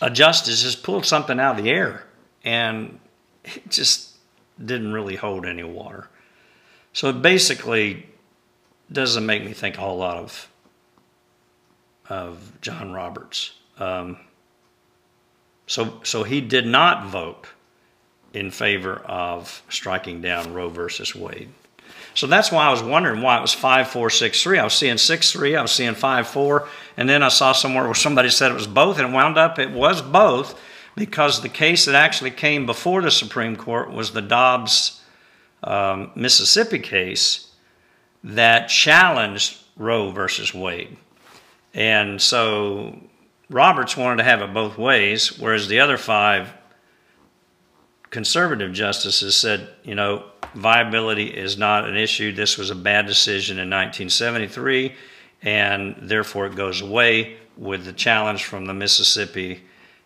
a 0.00 0.10
justice 0.10 0.62
has 0.64 0.76
pulled 0.76 1.06
something 1.06 1.38
out 1.40 1.58
of 1.58 1.64
the 1.64 1.70
air 1.70 2.04
and 2.44 2.98
it 3.44 3.70
just 3.70 4.16
didn't 4.62 4.92
really 4.92 5.16
hold 5.16 5.46
any 5.46 5.62
water. 5.62 6.08
So 6.92 7.08
it 7.10 7.22
basically 7.22 8.06
doesn't 8.90 9.24
make 9.24 9.44
me 9.44 9.52
think 9.52 9.76
a 9.76 9.80
whole 9.80 9.98
lot 9.98 10.16
of 10.16 10.48
of 12.08 12.60
John 12.60 12.92
Roberts. 12.92 13.52
Um, 13.78 14.18
so, 15.66 16.00
so 16.04 16.22
he 16.22 16.40
did 16.40 16.66
not 16.66 17.06
vote 17.06 17.48
in 18.32 18.50
favor 18.50 18.96
of 18.98 19.62
striking 19.68 20.20
down 20.20 20.54
Roe 20.54 20.68
versus 20.68 21.14
Wade. 21.14 21.48
So 22.16 22.26
that's 22.26 22.50
why 22.50 22.66
I 22.66 22.70
was 22.70 22.82
wondering 22.82 23.20
why 23.20 23.38
it 23.38 23.42
was 23.42 23.52
5 23.52 23.88
4 23.88 24.10
6 24.10 24.42
3. 24.42 24.58
I 24.58 24.64
was 24.64 24.72
seeing 24.72 24.96
6 24.96 25.32
3, 25.32 25.56
I 25.56 25.62
was 25.62 25.70
seeing 25.70 25.94
5 25.94 26.26
4, 26.26 26.68
and 26.96 27.08
then 27.08 27.22
I 27.22 27.28
saw 27.28 27.52
somewhere 27.52 27.84
where 27.84 27.94
somebody 27.94 28.30
said 28.30 28.50
it 28.50 28.54
was 28.54 28.66
both, 28.66 28.98
and 28.98 29.12
wound 29.12 29.36
up 29.36 29.58
it 29.58 29.70
was 29.70 30.00
both 30.00 30.58
because 30.96 31.42
the 31.42 31.48
case 31.50 31.84
that 31.84 31.94
actually 31.94 32.30
came 32.30 32.64
before 32.64 33.02
the 33.02 33.10
Supreme 33.10 33.54
Court 33.54 33.92
was 33.92 34.10
the 34.10 34.22
Dobbs 34.22 35.02
um, 35.62 36.10
Mississippi 36.14 36.78
case 36.78 37.50
that 38.24 38.68
challenged 38.68 39.58
Roe 39.76 40.10
versus 40.10 40.54
Wade. 40.54 40.96
And 41.74 42.20
so 42.20 42.98
Roberts 43.50 43.94
wanted 43.94 44.16
to 44.16 44.24
have 44.24 44.40
it 44.40 44.54
both 44.54 44.78
ways, 44.78 45.38
whereas 45.38 45.68
the 45.68 45.80
other 45.80 45.98
five 45.98 46.54
conservative 48.16 48.72
justices 48.72 49.36
said, 49.36 49.68
you 49.84 49.94
know, 49.94 50.24
viability 50.54 51.26
is 51.26 51.58
not 51.58 51.86
an 51.86 51.94
issue. 51.94 52.32
This 52.32 52.56
was 52.56 52.70
a 52.70 52.74
bad 52.74 53.04
decision 53.04 53.58
in 53.58 53.68
1973, 53.68 54.94
and 55.42 55.94
therefore 56.00 56.46
it 56.46 56.56
goes 56.56 56.80
away 56.80 57.36
with 57.58 57.84
the 57.84 57.92
challenge 57.92 58.44
from 58.44 58.64
the 58.64 58.72
Mississippi 58.72 59.60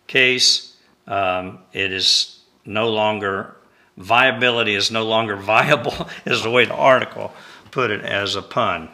case. 0.07 0.75
Um, 1.07 1.59
it 1.71 1.93
is 1.93 2.41
no 2.65 2.89
longer, 2.89 3.55
viability 3.95 4.75
is 4.75 4.91
no 4.91 5.05
longer 5.05 5.37
viable, 5.53 6.09
is 6.25 6.43
the 6.43 6.51
way 6.51 6.65
the 6.65 6.75
article 6.75 7.33
put 7.71 7.91
it 7.91 8.01
as 8.01 8.35
a 8.35 8.41
pun. 8.41 8.89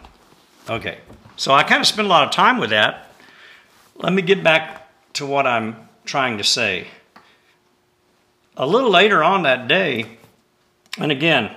Okay. 0.69 0.99
So 1.37 1.53
I 1.53 1.63
kind 1.63 1.81
of 1.81 1.87
spent 1.87 2.05
a 2.05 2.09
lot 2.09 2.27
of 2.27 2.31
time 2.31 2.59
with 2.59 2.69
that. 2.69 3.11
Let 3.95 4.13
me 4.13 4.21
get 4.21 4.43
back 4.43 4.87
to 5.13 5.25
what 5.25 5.47
I'm 5.47 5.89
trying 6.05 6.37
to 6.37 6.43
say. 6.43 6.85
A 8.59 8.65
little 8.65 8.89
later 8.89 9.23
on 9.23 9.43
that 9.43 9.67
day, 9.67 10.17
and 10.97 11.11
again, 11.11 11.55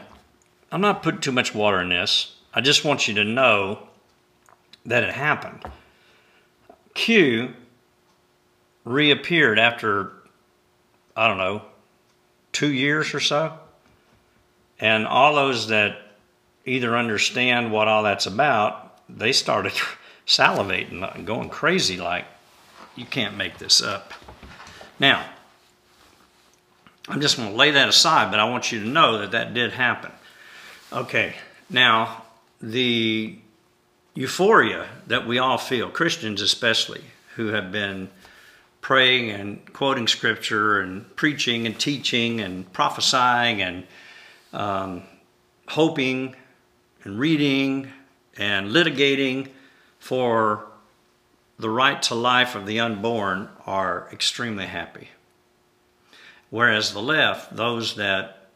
I'm 0.71 0.83
not 0.83 1.03
putting 1.03 1.23
too 1.23 1.33
much 1.33 1.55
water 1.55 1.81
in 1.81 1.89
this. 1.89 2.37
I 2.53 2.61
just 2.61 2.85
want 2.85 3.09
you 3.09 3.15
to 3.15 3.25
know 3.25 3.79
that 4.85 5.03
it 5.03 5.15
happened. 5.15 5.65
Q 6.93 7.55
reappeared 8.85 9.59
after, 9.59 10.13
I 11.17 11.27
don't 11.27 11.39
know, 11.39 11.63
two 12.53 12.71
years 12.71 13.15
or 13.15 13.21
so. 13.21 13.59
And 14.79 15.07
all 15.07 15.35
those 15.35 15.69
that 15.69 15.97
either 16.67 16.97
understand 16.97 17.73
what 17.73 17.89
all 17.89 18.03
that's 18.03 18.27
about 18.27 18.91
they 19.19 19.33
started 19.33 19.73
salivating 20.27 21.15
and 21.15 21.27
going 21.27 21.49
crazy 21.49 21.97
like, 21.97 22.27
you 22.95 23.07
can't 23.07 23.37
make 23.37 23.59
this 23.59 23.83
up. 23.83 24.13
Now, 24.99 25.25
I'm 27.11 27.21
just 27.21 27.37
going 27.37 27.51
to 27.51 27.57
lay 27.57 27.73
that 27.73 27.89
aside, 27.89 28.31
but 28.31 28.39
I 28.39 28.45
want 28.45 28.71
you 28.71 28.81
to 28.81 28.87
know 28.87 29.19
that 29.19 29.33
that 29.33 29.53
did 29.53 29.73
happen. 29.73 30.13
Okay, 30.93 31.35
now, 31.69 32.25
the 32.61 33.37
euphoria 34.15 34.87
that 35.09 35.27
we 35.27 35.39
all 35.39 35.59
feel, 35.59 35.91
Christians 35.91 36.41
especially, 36.41 37.03
who 37.35 37.49
have 37.49 37.73
been 37.73 38.11
praying 38.81 39.31
and 39.31 39.73
quoting 39.73 40.07
scripture 40.07 40.81
and 40.81 41.15
preaching 41.17 41.67
and 41.67 41.79
teaching 41.79 42.41
and 42.41 42.73
prophesying 42.73 43.61
and 43.61 43.87
um, 44.53 45.03
hoping 45.69 46.35
and 47.05 47.19
reading 47.19 47.91
and 48.37 48.71
litigating 48.71 49.49
for 49.99 50.65
the 51.59 51.71
right 51.71 52.03
to 52.03 52.15
life 52.15 52.55
of 52.55 52.67
the 52.67 52.81
unborn 52.81 53.49
are 53.67 54.09
extremely 54.13 54.67
happy. 54.67 55.09
Whereas 56.51 56.93
the 56.93 57.01
left, 57.01 57.57
those 57.57 57.95
that 57.95 58.49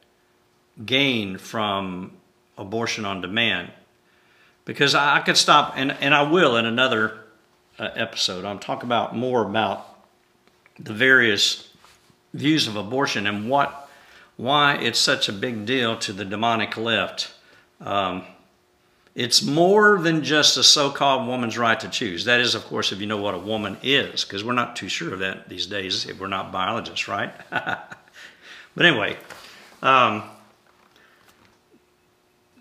gain 0.84 1.38
from 1.38 2.12
abortion 2.58 3.04
on 3.04 3.20
demand, 3.20 3.70
because 4.64 4.94
I, 4.94 5.20
could 5.20 5.36
stop, 5.36 5.74
and, 5.76 5.92
and 6.00 6.14
I 6.14 6.22
will 6.22 6.56
in 6.56 6.66
another 6.66 7.20
uh, 7.78 7.90
episode, 7.94 8.44
I'll 8.44 8.58
talk 8.58 8.82
about 8.82 9.14
more 9.14 9.42
about 9.42 9.98
the 10.78 10.92
various 10.92 11.68
views 12.32 12.66
of 12.66 12.74
abortion 12.74 13.26
and 13.26 13.48
what, 13.48 13.88
why 14.36 14.74
it's 14.76 14.98
such 14.98 15.28
a 15.28 15.32
big 15.32 15.64
deal 15.64 15.96
to 15.98 16.12
the 16.12 16.24
demonic 16.24 16.76
left. 16.76 17.32
Um, 17.80 18.24
it's 19.14 19.42
more 19.42 19.98
than 19.98 20.24
just 20.24 20.56
a 20.56 20.64
so-called 20.64 21.28
woman's 21.28 21.56
right 21.56 21.78
to 21.78 21.88
choose. 21.88 22.24
That 22.24 22.40
is, 22.40 22.54
of 22.56 22.64
course, 22.64 22.90
if 22.90 23.00
you 23.00 23.06
know 23.06 23.16
what 23.16 23.34
a 23.34 23.38
woman 23.38 23.76
is, 23.82 24.24
because 24.24 24.42
we're 24.42 24.54
not 24.54 24.74
too 24.74 24.88
sure 24.88 25.12
of 25.12 25.20
that 25.20 25.48
these 25.48 25.66
days 25.66 26.06
if 26.06 26.18
we're 26.18 26.26
not 26.26 26.50
biologists, 26.50 27.06
right? 27.06 27.32
but 27.50 27.96
anyway, 28.86 29.16
um, 29.82 30.24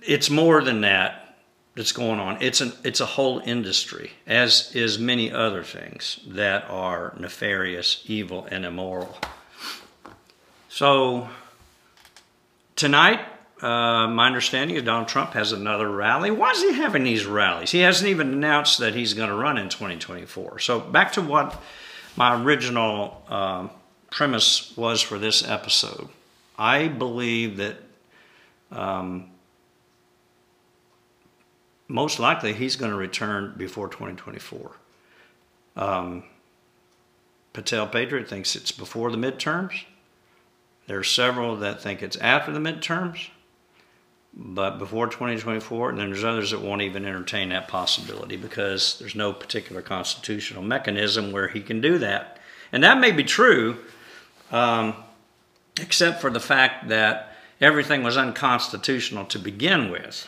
it's 0.03 0.29
more 0.29 0.61
than 0.61 0.81
that 0.81 1.37
that's 1.75 1.91
going 1.91 2.19
on. 2.19 2.37
It's 2.39 2.61
an 2.61 2.73
it's 2.83 2.99
a 2.99 3.05
whole 3.05 3.39
industry, 3.39 4.11
as 4.27 4.75
is 4.75 4.99
many 4.99 5.31
other 5.31 5.63
things 5.63 6.19
that 6.27 6.69
are 6.69 7.15
nefarious, 7.19 8.03
evil, 8.05 8.47
and 8.51 8.63
immoral. 8.63 9.17
So 10.69 11.29
tonight 12.75 13.21
uh, 13.63 14.07
my 14.09 14.27
understanding 14.27 14.75
is 14.75 14.83
Donald 14.83 15.07
Trump 15.07 15.31
has 15.31 15.53
another 15.53 15.89
rally. 15.89 16.29
Why 16.29 16.51
is 16.51 16.61
he 16.61 16.73
having 16.73 17.03
these 17.03 17.25
rallies? 17.25 17.71
He 17.71 17.79
hasn't 17.79 18.09
even 18.09 18.33
announced 18.33 18.79
that 18.79 18.93
he's 18.93 19.13
going 19.13 19.29
to 19.29 19.35
run 19.35 19.57
in 19.57 19.69
2024. 19.69 20.59
So 20.59 20.81
back 20.81 21.13
to 21.13 21.21
what 21.21 21.61
my 22.17 22.43
original 22.43 23.23
uh, 23.29 23.69
premise 24.11 24.75
was 24.75 25.01
for 25.01 25.17
this 25.17 25.47
episode. 25.47 26.09
I 26.57 26.89
believe 26.89 27.57
that 27.57 27.77
um, 28.71 29.29
most 31.87 32.19
likely 32.19 32.53
he's 32.53 32.75
going 32.75 32.91
to 32.91 32.97
return 32.97 33.53
before 33.55 33.87
2024. 33.87 34.71
Um, 35.77 36.23
Patel 37.53 37.87
Patriot 37.87 38.27
thinks 38.27 38.55
it's 38.55 38.71
before 38.71 39.09
the 39.09 39.17
midterms. 39.17 39.85
There 40.87 40.99
are 40.99 41.03
several 41.03 41.55
that 41.57 41.81
think 41.81 42.03
it's 42.03 42.17
after 42.17 42.51
the 42.51 42.59
midterms, 42.59 43.29
but 44.35 44.79
before 44.79 45.07
2024. 45.07 45.89
And 45.89 45.99
then 45.99 46.09
there's 46.09 46.23
others 46.23 46.51
that 46.51 46.61
won't 46.61 46.81
even 46.81 47.05
entertain 47.05 47.49
that 47.49 47.67
possibility 47.67 48.37
because 48.37 48.97
there's 48.99 49.15
no 49.15 49.31
particular 49.31 49.81
constitutional 49.81 50.63
mechanism 50.63 51.31
where 51.31 51.47
he 51.47 51.61
can 51.61 51.81
do 51.81 51.97
that. 51.99 52.39
And 52.71 52.83
that 52.83 52.99
may 52.99 53.11
be 53.11 53.23
true, 53.23 53.77
um, 54.51 54.95
except 55.79 56.21
for 56.21 56.29
the 56.29 56.39
fact 56.39 56.87
that 56.89 57.35
everything 57.61 58.03
was 58.03 58.17
unconstitutional 58.17 59.25
to 59.25 59.39
begin 59.39 59.91
with. 59.91 60.27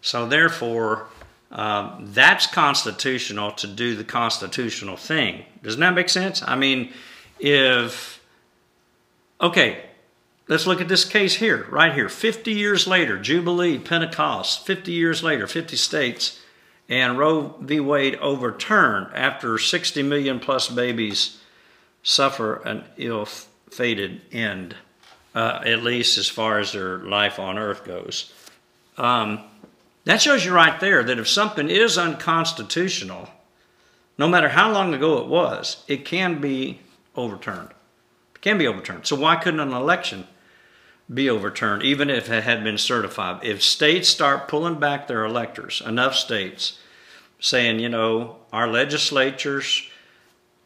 So 0.00 0.26
therefore, 0.26 1.08
um, 1.50 2.08
that's 2.12 2.46
constitutional 2.46 3.52
to 3.52 3.66
do 3.66 3.96
the 3.96 4.04
constitutional 4.04 4.96
thing. 4.96 5.44
Doesn't 5.62 5.80
that 5.80 5.94
make 5.94 6.08
sense? 6.08 6.42
I 6.42 6.56
mean, 6.56 6.92
if, 7.38 8.22
okay, 9.40 9.89
let's 10.50 10.66
look 10.66 10.80
at 10.80 10.88
this 10.88 11.04
case 11.04 11.36
here, 11.36 11.66
right 11.70 11.94
here. 11.94 12.08
50 12.08 12.52
years 12.52 12.86
later, 12.86 13.18
Jubilee, 13.18 13.78
Pentecost, 13.78 14.66
50 14.66 14.92
years 14.92 15.22
later, 15.22 15.46
50 15.46 15.76
states, 15.76 16.40
and 16.88 17.16
Roe 17.16 17.54
v. 17.60 17.78
Wade 17.78 18.16
overturned 18.16 19.14
after 19.14 19.56
60 19.58 20.02
million 20.02 20.40
plus 20.40 20.68
babies 20.68 21.38
suffer 22.02 22.56
an 22.64 22.84
ill-fated 22.96 24.22
end, 24.32 24.74
uh, 25.36 25.60
at 25.64 25.84
least 25.84 26.18
as 26.18 26.28
far 26.28 26.58
as 26.58 26.72
their 26.72 26.98
life 26.98 27.38
on 27.38 27.56
earth 27.56 27.84
goes. 27.84 28.32
Um, 28.98 29.40
that 30.04 30.20
shows 30.20 30.44
you 30.44 30.52
right 30.52 30.80
there 30.80 31.04
that 31.04 31.20
if 31.20 31.28
something 31.28 31.70
is 31.70 31.96
unconstitutional, 31.96 33.28
no 34.18 34.26
matter 34.26 34.48
how 34.48 34.72
long 34.72 34.92
ago 34.94 35.18
it 35.18 35.28
was, 35.28 35.84
it 35.86 36.04
can 36.04 36.40
be 36.40 36.80
overturned. 37.14 37.70
It 38.34 38.40
can 38.40 38.58
be 38.58 38.66
overturned. 38.66 39.06
So 39.06 39.14
why 39.14 39.36
couldn't 39.36 39.60
an 39.60 39.72
election 39.72 40.26
be 41.12 41.28
overturned, 41.28 41.82
even 41.82 42.08
if 42.10 42.30
it 42.30 42.44
had 42.44 42.62
been 42.62 42.78
certified? 42.78 43.44
If 43.44 43.62
states 43.62 44.08
start 44.08 44.48
pulling 44.48 44.78
back 44.78 45.06
their 45.06 45.24
electors, 45.24 45.82
enough 45.84 46.14
states, 46.14 46.78
saying, 47.40 47.80
you 47.80 47.88
know, 47.88 48.36
our 48.52 48.68
legislatures 48.68 49.88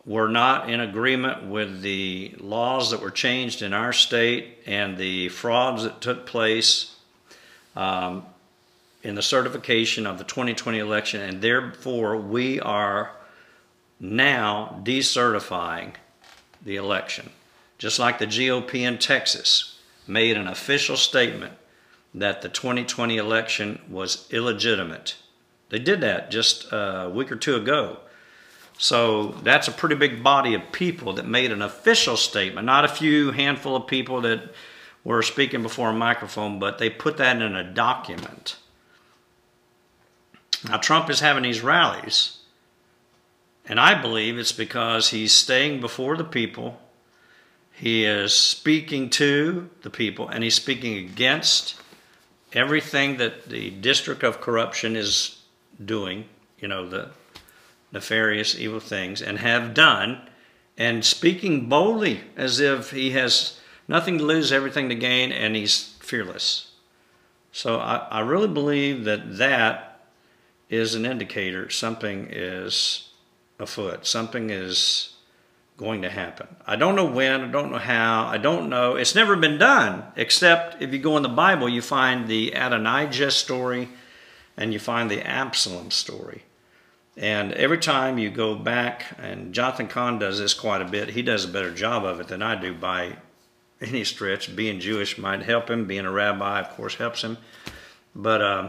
were 0.04 0.28
not 0.28 0.68
in 0.68 0.80
agreement 0.80 1.44
with 1.44 1.80
the 1.80 2.34
laws 2.38 2.90
that 2.90 3.00
were 3.00 3.10
changed 3.10 3.62
in 3.62 3.72
our 3.72 3.92
state 3.92 4.58
and 4.66 4.98
the 4.98 5.28
frauds 5.30 5.84
that 5.84 6.00
took 6.00 6.26
place, 6.26 6.94
um, 7.74 8.24
in 9.02 9.14
the 9.14 9.22
certification 9.22 10.06
of 10.06 10.18
the 10.18 10.24
2020 10.24 10.78
election, 10.78 11.20
and 11.20 11.42
therefore 11.42 12.16
we 12.16 12.58
are 12.60 13.12
now 14.00 14.80
decertifying 14.82 15.92
the 16.64 16.76
election. 16.76 17.30
Just 17.78 17.98
like 17.98 18.18
the 18.18 18.26
GOP 18.26 18.80
in 18.80 18.98
Texas 18.98 19.73
made 20.06 20.36
an 20.36 20.46
official 20.46 20.96
statement 20.96 21.54
that 22.14 22.42
the 22.42 22.48
2020 22.48 23.16
election 23.16 23.80
was 23.88 24.26
illegitimate. 24.30 25.16
They 25.70 25.78
did 25.78 26.00
that 26.02 26.30
just 26.30 26.66
a 26.72 27.10
week 27.12 27.32
or 27.32 27.36
two 27.36 27.56
ago. 27.56 27.98
So 28.78 29.28
that's 29.42 29.68
a 29.68 29.72
pretty 29.72 29.94
big 29.94 30.22
body 30.22 30.54
of 30.54 30.72
people 30.72 31.12
that 31.14 31.26
made 31.26 31.52
an 31.52 31.62
official 31.62 32.16
statement, 32.16 32.66
not 32.66 32.84
a 32.84 32.88
few 32.88 33.30
handful 33.30 33.76
of 33.76 33.86
people 33.86 34.20
that 34.22 34.52
were 35.04 35.22
speaking 35.22 35.62
before 35.62 35.90
a 35.90 35.94
microphone, 35.94 36.58
but 36.58 36.78
they 36.78 36.90
put 36.90 37.16
that 37.18 37.40
in 37.40 37.54
a 37.54 37.62
document. 37.62 38.56
Now, 40.66 40.78
Trump 40.78 41.10
is 41.10 41.20
having 41.20 41.42
these 41.42 41.60
rallies, 41.60 42.38
and 43.66 43.78
I 43.78 44.00
believe 44.00 44.38
it's 44.38 44.52
because 44.52 45.10
he's 45.10 45.32
staying 45.32 45.80
before 45.80 46.16
the 46.16 46.24
people. 46.24 46.80
He 47.74 48.04
is 48.04 48.32
speaking 48.32 49.10
to 49.10 49.68
the 49.82 49.90
people, 49.90 50.28
and 50.28 50.44
he's 50.44 50.54
speaking 50.54 50.96
against 50.96 51.74
everything 52.52 53.16
that 53.16 53.48
the 53.48 53.70
District 53.70 54.22
of 54.22 54.40
Corruption 54.40 54.94
is 54.96 55.42
doing, 55.84 56.26
you 56.58 56.68
know, 56.68 56.88
the 56.88 57.10
nefarious, 57.90 58.56
evil 58.56 58.80
things, 58.80 59.20
and 59.20 59.38
have 59.38 59.74
done, 59.74 60.20
and 60.78 61.04
speaking 61.04 61.68
boldly 61.68 62.20
as 62.36 62.60
if 62.60 62.90
he 62.90 63.10
has 63.10 63.58
nothing 63.88 64.18
to 64.18 64.24
lose, 64.24 64.52
everything 64.52 64.88
to 64.88 64.94
gain, 64.94 65.32
and 65.32 65.56
he's 65.56 65.94
fearless. 66.00 66.72
So 67.50 67.78
I, 67.78 68.06
I 68.10 68.20
really 68.20 68.48
believe 68.48 69.04
that 69.04 69.38
that 69.38 70.06
is 70.70 70.94
an 70.94 71.06
indicator 71.06 71.70
something 71.70 72.28
is 72.30 73.08
afoot. 73.58 74.06
Something 74.06 74.50
is 74.50 75.13
going 75.76 76.02
to 76.02 76.10
happen. 76.10 76.46
I 76.66 76.76
don't 76.76 76.94
know 76.94 77.04
when, 77.04 77.40
I 77.40 77.48
don't 77.48 77.72
know 77.72 77.78
how, 77.78 78.26
I 78.26 78.38
don't 78.38 78.68
know. 78.68 78.94
It's 78.94 79.14
never 79.14 79.34
been 79.36 79.58
done, 79.58 80.04
except 80.16 80.80
if 80.80 80.92
you 80.92 80.98
go 80.98 81.16
in 81.16 81.22
the 81.22 81.28
Bible, 81.28 81.68
you 81.68 81.82
find 81.82 82.28
the 82.28 82.52
Adonijah 82.52 83.32
story 83.32 83.88
and 84.56 84.72
you 84.72 84.78
find 84.78 85.10
the 85.10 85.26
Absalom 85.26 85.90
story. 85.90 86.44
And 87.16 87.52
every 87.52 87.78
time 87.78 88.18
you 88.18 88.30
go 88.30 88.54
back, 88.56 89.16
and 89.18 89.52
Jonathan 89.52 89.86
Cahn 89.86 90.18
does 90.18 90.38
this 90.38 90.54
quite 90.54 90.82
a 90.82 90.84
bit, 90.84 91.10
he 91.10 91.22
does 91.22 91.44
a 91.44 91.48
better 91.48 91.72
job 91.72 92.04
of 92.04 92.20
it 92.20 92.28
than 92.28 92.42
I 92.42 92.54
do 92.56 92.74
by 92.74 93.16
any 93.80 94.04
stretch. 94.04 94.54
Being 94.54 94.80
Jewish 94.80 95.16
might 95.18 95.42
help 95.42 95.70
him, 95.70 95.86
being 95.86 96.06
a 96.06 96.10
rabbi, 96.10 96.60
of 96.60 96.70
course, 96.70 96.96
helps 96.96 97.22
him. 97.22 97.38
But 98.16 98.42
uh, 98.42 98.68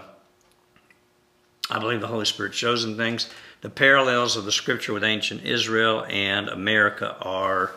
I 1.70 1.80
believe 1.80 2.02
the 2.02 2.08
Holy 2.08 2.26
Spirit 2.26 2.54
shows 2.54 2.84
them 2.84 2.98
things. 2.98 3.30
The 3.62 3.70
parallels 3.70 4.36
of 4.36 4.46
the 4.46 4.52
scripture 4.52 4.94
with 4.94 5.04
ancient 5.04 5.44
Israel 5.44 6.06
and 6.10 6.50
America 6.50 7.15
are, 7.22 7.72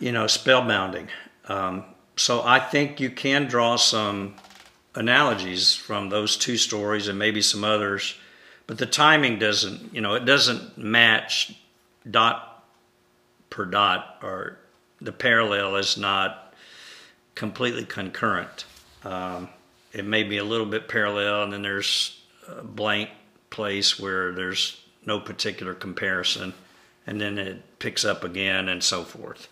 you 0.00 0.12
know, 0.12 0.24
spellbounding. 0.24 1.08
Um, 1.46 1.84
so 2.16 2.42
I 2.42 2.58
think 2.58 3.00
you 3.00 3.10
can 3.10 3.46
draw 3.46 3.76
some 3.76 4.34
analogies 4.94 5.74
from 5.74 6.08
those 6.08 6.36
two 6.36 6.56
stories 6.56 7.08
and 7.08 7.18
maybe 7.18 7.42
some 7.42 7.64
others, 7.64 8.16
but 8.66 8.78
the 8.78 8.86
timing 8.86 9.38
doesn't, 9.38 9.94
you 9.94 10.00
know, 10.00 10.14
it 10.14 10.24
doesn't 10.24 10.78
match 10.78 11.54
dot 12.08 12.64
per 13.50 13.64
dot 13.64 14.18
or 14.22 14.58
the 15.00 15.12
parallel 15.12 15.76
is 15.76 15.96
not 15.96 16.54
completely 17.34 17.84
concurrent. 17.84 18.64
Um, 19.04 19.48
it 19.92 20.04
may 20.04 20.22
be 20.22 20.38
a 20.38 20.44
little 20.44 20.66
bit 20.66 20.88
parallel 20.88 21.44
and 21.44 21.52
then 21.52 21.62
there's 21.62 22.20
blank 22.62 23.10
place 23.54 23.98
where 23.98 24.32
there's 24.32 24.80
no 25.06 25.20
particular 25.20 25.74
comparison 25.74 26.52
and 27.06 27.20
then 27.20 27.38
it 27.38 27.78
picks 27.78 28.04
up 28.04 28.24
again 28.24 28.68
and 28.68 28.82
so 28.82 29.04
forth. 29.04 29.48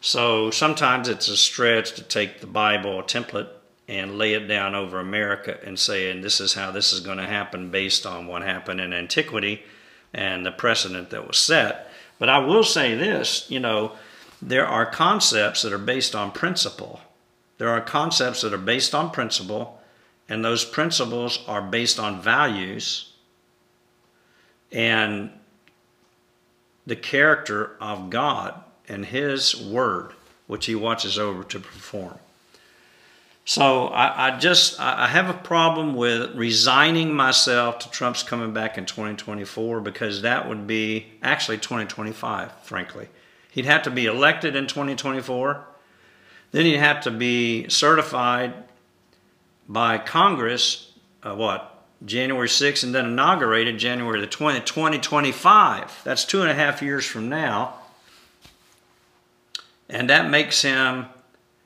So 0.00 0.50
sometimes 0.50 1.08
it's 1.08 1.28
a 1.28 1.36
stretch 1.36 1.92
to 1.94 2.02
take 2.02 2.40
the 2.40 2.46
Bible, 2.46 3.02
template, 3.02 3.48
and 3.88 4.18
lay 4.18 4.34
it 4.34 4.46
down 4.46 4.74
over 4.74 4.98
America 4.98 5.58
and 5.64 5.78
say, 5.78 6.10
and 6.10 6.22
this 6.22 6.40
is 6.40 6.54
how 6.54 6.70
this 6.70 6.92
is 6.92 7.00
going 7.00 7.18
to 7.18 7.26
happen 7.26 7.70
based 7.70 8.04
on 8.04 8.26
what 8.26 8.42
happened 8.42 8.80
in 8.80 8.92
antiquity 8.92 9.62
and 10.12 10.44
the 10.44 10.52
precedent 10.52 11.10
that 11.10 11.26
was 11.26 11.38
set. 11.38 11.90
But 12.18 12.28
I 12.28 12.38
will 12.38 12.64
say 12.64 12.94
this, 12.94 13.50
you 13.50 13.60
know, 13.60 13.92
there 14.42 14.66
are 14.66 14.86
concepts 14.86 15.62
that 15.62 15.72
are 15.72 15.78
based 15.78 16.14
on 16.14 16.32
principle 16.32 17.00
there 17.58 17.68
are 17.68 17.80
concepts 17.80 18.40
that 18.42 18.52
are 18.52 18.58
based 18.58 18.94
on 18.94 19.10
principle, 19.10 19.80
and 20.28 20.44
those 20.44 20.64
principles 20.64 21.40
are 21.46 21.62
based 21.62 21.98
on 21.98 22.20
values 22.20 23.12
and 24.72 25.30
the 26.86 26.96
character 26.96 27.76
of 27.80 28.10
God 28.10 28.62
and 28.88 29.06
His 29.06 29.56
Word, 29.56 30.12
which 30.46 30.66
He 30.66 30.74
watches 30.74 31.18
over 31.18 31.44
to 31.44 31.60
perform. 31.60 32.18
So 33.46 33.88
I, 33.88 34.28
I, 34.28 34.38
just 34.38 34.80
I 34.80 35.06
have 35.06 35.28
a 35.28 35.34
problem 35.34 35.94
with 35.94 36.34
resigning 36.34 37.12
myself 37.12 37.78
to 37.80 37.90
Trump's 37.90 38.22
coming 38.22 38.54
back 38.54 38.78
in 38.78 38.86
2024 38.86 39.82
because 39.82 40.22
that 40.22 40.48
would 40.48 40.66
be 40.66 41.08
actually 41.22 41.58
2025, 41.58 42.52
frankly. 42.62 43.08
He'd 43.50 43.66
have 43.66 43.82
to 43.82 43.90
be 43.90 44.06
elected 44.06 44.56
in 44.56 44.66
2024 44.66 45.66
then 46.54 46.66
he'd 46.66 46.76
have 46.76 47.00
to 47.00 47.10
be 47.10 47.68
certified 47.68 48.54
by 49.68 49.98
Congress, 49.98 50.92
uh, 51.22 51.34
what, 51.34 51.70
January 52.04 52.48
6th, 52.48 52.84
and 52.84 52.94
then 52.94 53.06
inaugurated 53.06 53.78
January 53.78 54.20
the 54.20 54.26
20th, 54.26 54.66
2025. 54.66 56.02
That's 56.04 56.24
two 56.24 56.42
and 56.42 56.50
a 56.50 56.54
half 56.54 56.82
years 56.82 57.06
from 57.06 57.28
now. 57.28 57.74
And 59.88 60.10
that 60.10 60.28
makes 60.28 60.62
him 60.62 61.06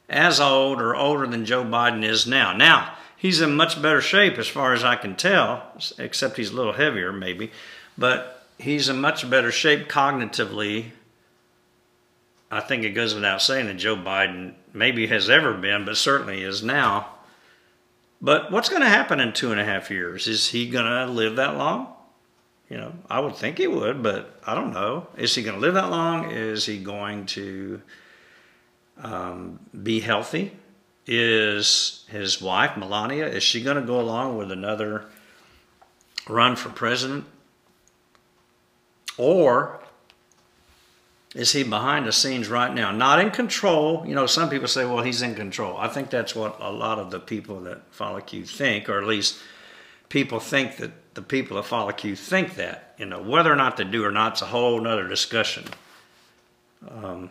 as 0.08 0.40
old 0.40 0.80
or 0.80 0.96
older 0.96 1.26
than 1.26 1.44
Joe 1.44 1.64
Biden 1.64 2.04
is 2.04 2.26
now. 2.26 2.52
Now, 2.52 2.94
he's 3.16 3.40
in 3.40 3.54
much 3.54 3.80
better 3.80 4.00
shape 4.00 4.38
as 4.38 4.48
far 4.48 4.72
as 4.72 4.84
I 4.84 4.96
can 4.96 5.16
tell, 5.16 5.62
except 5.98 6.36
he's 6.36 6.50
a 6.50 6.56
little 6.56 6.72
heavier 6.72 7.12
maybe, 7.12 7.50
but 7.96 8.46
he's 8.58 8.88
in 8.88 9.00
much 9.00 9.28
better 9.28 9.52
shape 9.52 9.88
cognitively. 9.88 10.90
I 12.50 12.60
think 12.60 12.84
it 12.84 12.90
goes 12.90 13.14
without 13.14 13.42
saying 13.42 13.66
that 13.66 13.76
Joe 13.76 13.96
Biden 13.96 14.54
maybe 14.72 15.08
has 15.08 15.28
ever 15.28 15.54
been, 15.54 15.84
but 15.84 15.96
certainly 15.96 16.42
is 16.42 16.62
now. 16.62 17.08
But 18.20 18.50
what's 18.50 18.68
going 18.68 18.82
to 18.82 18.88
happen 18.88 19.20
in 19.20 19.32
two 19.32 19.52
and 19.52 19.60
a 19.60 19.64
half 19.64 19.90
years? 19.90 20.26
Is 20.26 20.48
he 20.48 20.68
going 20.68 20.86
to 20.86 21.06
live 21.06 21.36
that 21.36 21.56
long? 21.56 21.94
You 22.68 22.76
know, 22.76 22.92
I 23.08 23.20
would 23.20 23.36
think 23.36 23.58
he 23.58 23.66
would, 23.66 24.02
but 24.02 24.40
I 24.46 24.54
don't 24.54 24.72
know. 24.72 25.06
Is 25.16 25.34
he 25.34 25.42
going 25.42 25.54
to 25.54 25.60
live 25.60 25.74
that 25.74 25.90
long? 25.90 26.30
Is 26.30 26.66
he 26.66 26.78
going 26.78 27.26
to 27.26 27.80
um, 29.02 29.60
be 29.82 30.00
healthy? 30.00 30.52
Is 31.06 32.04
his 32.08 32.42
wife, 32.42 32.76
Melania, 32.76 33.26
is 33.26 33.42
she 33.42 33.62
going 33.62 33.76
to 33.76 33.82
go 33.82 33.98
along 33.98 34.36
with 34.36 34.52
another 34.52 35.06
run 36.28 36.56
for 36.56 36.68
president? 36.68 37.24
Or 39.16 39.77
is 41.38 41.52
he 41.52 41.62
behind 41.62 42.04
the 42.04 42.10
scenes 42.10 42.48
right 42.48 42.74
now? 42.74 42.90
Not 42.90 43.20
in 43.20 43.30
control. 43.30 44.02
You 44.04 44.16
know, 44.16 44.26
some 44.26 44.50
people 44.50 44.66
say, 44.66 44.84
well, 44.84 45.04
he's 45.04 45.22
in 45.22 45.36
control. 45.36 45.76
I 45.78 45.86
think 45.86 46.10
that's 46.10 46.34
what 46.34 46.56
a 46.58 46.72
lot 46.72 46.98
of 46.98 47.12
the 47.12 47.20
people 47.20 47.60
that 47.60 47.80
follow 47.92 48.20
Q 48.20 48.44
think, 48.44 48.88
or 48.88 49.00
at 49.00 49.06
least 49.06 49.38
people 50.08 50.40
think 50.40 50.78
that 50.78 51.14
the 51.14 51.22
people 51.22 51.56
that 51.56 51.62
follow 51.62 51.92
Q 51.92 52.16
think 52.16 52.56
that. 52.56 52.92
You 52.98 53.06
know, 53.06 53.22
whether 53.22 53.52
or 53.52 53.54
not 53.54 53.76
they 53.76 53.84
do 53.84 54.04
or 54.04 54.10
not, 54.10 54.32
it's 54.32 54.42
a 54.42 54.46
whole 54.46 54.84
other 54.84 55.06
discussion. 55.06 55.66
Um, 56.90 57.30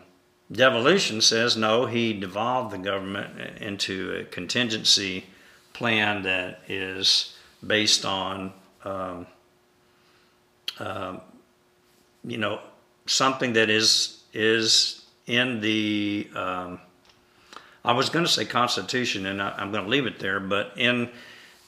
devolution 0.49 1.19
says 1.19 1.57
no, 1.57 1.85
he 1.85 2.13
devolved 2.13 2.71
the 2.71 2.77
government 2.77 3.57
into 3.59 4.15
a 4.21 4.23
contingency 4.23 5.25
plan 5.73 6.23
that 6.23 6.61
is 6.69 7.35
based 7.65 8.05
on, 8.05 8.53
um, 8.85 9.27
uh, 10.79 11.17
you 12.23 12.37
know, 12.37 12.61
something 13.07 13.53
that 13.53 13.69
is 13.69 14.23
is 14.33 15.05
in 15.25 15.61
the. 15.61 16.29
Um, 16.35 16.79
I 17.83 17.93
was 17.93 18.09
going 18.09 18.25
to 18.25 18.31
say 18.31 18.43
Constitution, 18.43 19.25
and 19.25 19.41
I, 19.41 19.53
I'm 19.57 19.71
going 19.71 19.85
to 19.85 19.89
leave 19.89 20.05
it 20.05 20.19
there, 20.19 20.39
but 20.39 20.73
in 20.75 21.09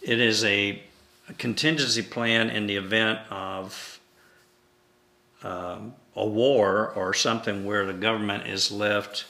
it 0.01 0.19
is 0.19 0.43
a 0.43 0.83
a 1.29 1.33
contingency 1.33 2.01
plan 2.01 2.49
in 2.49 2.65
the 2.67 2.75
event 2.75 3.19
of 3.29 3.99
um, 5.43 5.93
a 6.15 6.25
war 6.25 6.89
or 6.95 7.13
something 7.13 7.65
where 7.65 7.85
the 7.85 7.93
government 7.93 8.47
is 8.47 8.71
left 8.71 9.25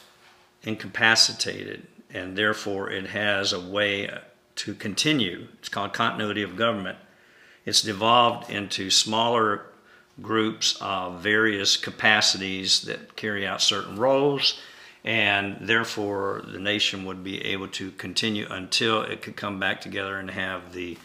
incapacitated 0.62 1.86
and 2.12 2.36
therefore 2.36 2.90
it 2.90 3.06
has 3.08 3.52
a 3.52 3.60
way 3.60 4.10
to 4.56 4.74
continue. 4.74 5.46
It's 5.58 5.68
called 5.68 5.92
continuity 5.92 6.42
of 6.42 6.56
government. 6.56 6.98
It's 7.64 7.82
devolved 7.82 8.50
into 8.50 8.90
smaller 8.90 9.66
groups 10.20 10.76
of 10.80 11.20
various 11.20 11.76
capacities 11.76 12.82
that 12.82 13.16
carry 13.16 13.46
out 13.46 13.62
certain 13.62 13.96
roles 13.96 14.60
and 15.04 15.56
therefore 15.60 16.42
the 16.46 16.58
nation 16.58 17.04
would 17.04 17.24
be 17.24 17.44
able 17.44 17.68
to 17.68 17.90
continue 17.92 18.46
until 18.50 19.02
it 19.02 19.22
could 19.22 19.36
come 19.36 19.58
back 19.58 19.80
together 19.80 20.18
and 20.18 20.30
have 20.30 20.72
the 20.72 20.96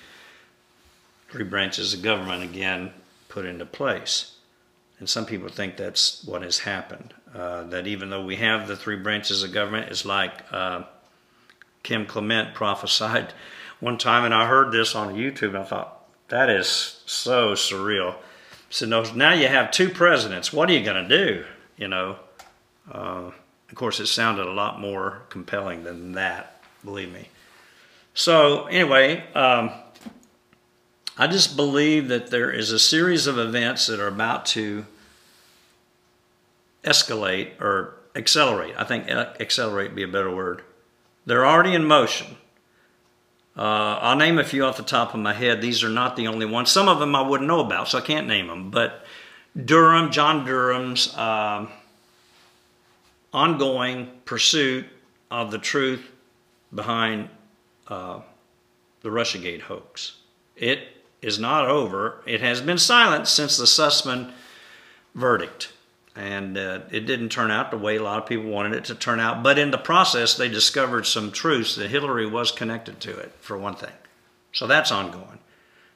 three 1.29 1.45
branches 1.45 1.93
of 1.93 2.01
government 2.01 2.43
again 2.43 2.91
put 3.29 3.45
into 3.45 3.65
place. 3.65 4.33
And 4.99 5.09
some 5.09 5.25
people 5.25 5.49
think 5.49 5.75
that's 5.75 6.23
what 6.23 6.41
has 6.41 6.59
happened. 6.59 7.13
Uh, 7.33 7.63
that 7.63 7.85
even 7.85 8.09
though 8.09 8.23
we 8.23 8.37
have 8.37 8.67
the 8.67 8.77
three 8.77 8.95
branches 8.95 9.43
of 9.43 9.51
government, 9.51 9.89
it's 9.89 10.05
like 10.05 10.31
uh, 10.53 10.83
Kim 11.83 12.05
Clement 12.05 12.53
prophesied 12.53 13.33
one 13.81 13.97
time, 13.97 14.23
and 14.23 14.33
I 14.33 14.47
heard 14.47 14.71
this 14.71 14.95
on 14.95 15.15
YouTube, 15.15 15.49
and 15.49 15.57
I 15.57 15.63
thought, 15.63 16.05
that 16.29 16.49
is 16.49 17.01
so 17.05 17.53
surreal. 17.53 18.15
So 18.69 18.85
now 19.15 19.33
you 19.33 19.47
have 19.47 19.71
two 19.71 19.89
presidents. 19.89 20.51
What 20.51 20.69
are 20.69 20.73
you 20.73 20.83
going 20.83 21.07
to 21.07 21.25
do? 21.25 21.45
You 21.77 21.87
know, 21.87 22.17
uh, 22.91 23.31
of 23.69 23.75
course, 23.75 23.99
it 23.99 24.07
sounded 24.07 24.47
a 24.47 24.51
lot 24.53 24.79
more 24.79 25.21
compelling 25.29 25.83
than 25.83 26.13
that, 26.13 26.61
believe 26.83 27.11
me. 27.11 27.29
So 28.13 28.65
anyway, 28.65 29.23
um, 29.33 29.71
I 31.17 31.27
just 31.27 31.55
believe 31.55 32.07
that 32.09 32.27
there 32.31 32.51
is 32.51 32.71
a 32.71 32.79
series 32.79 33.27
of 33.27 33.37
events 33.37 33.87
that 33.87 33.99
are 33.99 34.07
about 34.07 34.45
to 34.47 34.85
escalate 36.83 37.59
or 37.59 37.95
accelerate. 38.15 38.75
I 38.77 38.83
think 38.83 39.09
accelerate 39.09 39.89
would 39.89 39.95
be 39.95 40.03
a 40.03 40.07
better 40.07 40.33
word. 40.33 40.61
They're 41.25 41.45
already 41.45 41.73
in 41.73 41.85
motion. 41.85 42.37
Uh, 43.57 43.99
I'll 44.01 44.17
name 44.17 44.37
a 44.37 44.43
few 44.43 44.65
off 44.65 44.77
the 44.77 44.83
top 44.83 45.13
of 45.13 45.19
my 45.19 45.33
head. 45.33 45.61
These 45.61 45.83
are 45.83 45.89
not 45.89 46.15
the 46.15 46.27
only 46.27 46.45
ones. 46.45 46.71
Some 46.71 46.89
of 46.89 46.99
them 46.99 47.15
I 47.15 47.21
wouldn't 47.21 47.47
know 47.47 47.61
about, 47.61 47.87
so 47.87 47.97
I 47.97 48.01
can't 48.01 48.27
name 48.27 48.47
them. 48.47 48.69
But 48.69 49.05
Durham, 49.63 50.11
John 50.11 50.45
Durham's 50.45 51.13
uh, 51.15 51.67
ongoing 53.33 54.11
pursuit 54.25 54.85
of 55.31 55.51
the 55.51 55.57
truth 55.57 56.11
behind 56.73 57.29
uh, 57.87 58.19
the 59.01 59.09
Russiagate 59.09 59.61
hoax. 59.61 60.17
It 60.57 60.79
is 61.21 61.39
not 61.39 61.67
over. 61.67 62.21
It 62.25 62.41
has 62.41 62.59
been 62.59 62.77
silent 62.77 63.27
since 63.27 63.57
the 63.57 63.65
Sussmann 63.65 64.31
verdict. 65.13 65.71
And 66.15 66.57
uh, 66.57 66.79
it 66.91 67.01
didn't 67.01 67.29
turn 67.29 67.51
out 67.51 67.71
the 67.71 67.77
way 67.77 67.97
a 67.97 68.03
lot 68.03 68.19
of 68.19 68.25
people 68.25 68.45
wanted 68.45 68.73
it 68.73 68.85
to 68.85 68.95
turn 68.95 69.19
out. 69.19 69.43
But 69.43 69.59
in 69.59 69.71
the 69.71 69.77
process, 69.77 70.35
they 70.35 70.47
discovered 70.47 71.05
some 71.05 71.31
truths 71.31 71.75
that 71.75 71.89
Hillary 71.89 72.25
was 72.25 72.51
connected 72.51 73.01
to 73.01 73.17
it, 73.17 73.33
for 73.41 73.57
one 73.57 73.75
thing. 73.75 73.91
So 74.53 74.65
that's 74.65 74.91
ongoing. 74.91 75.39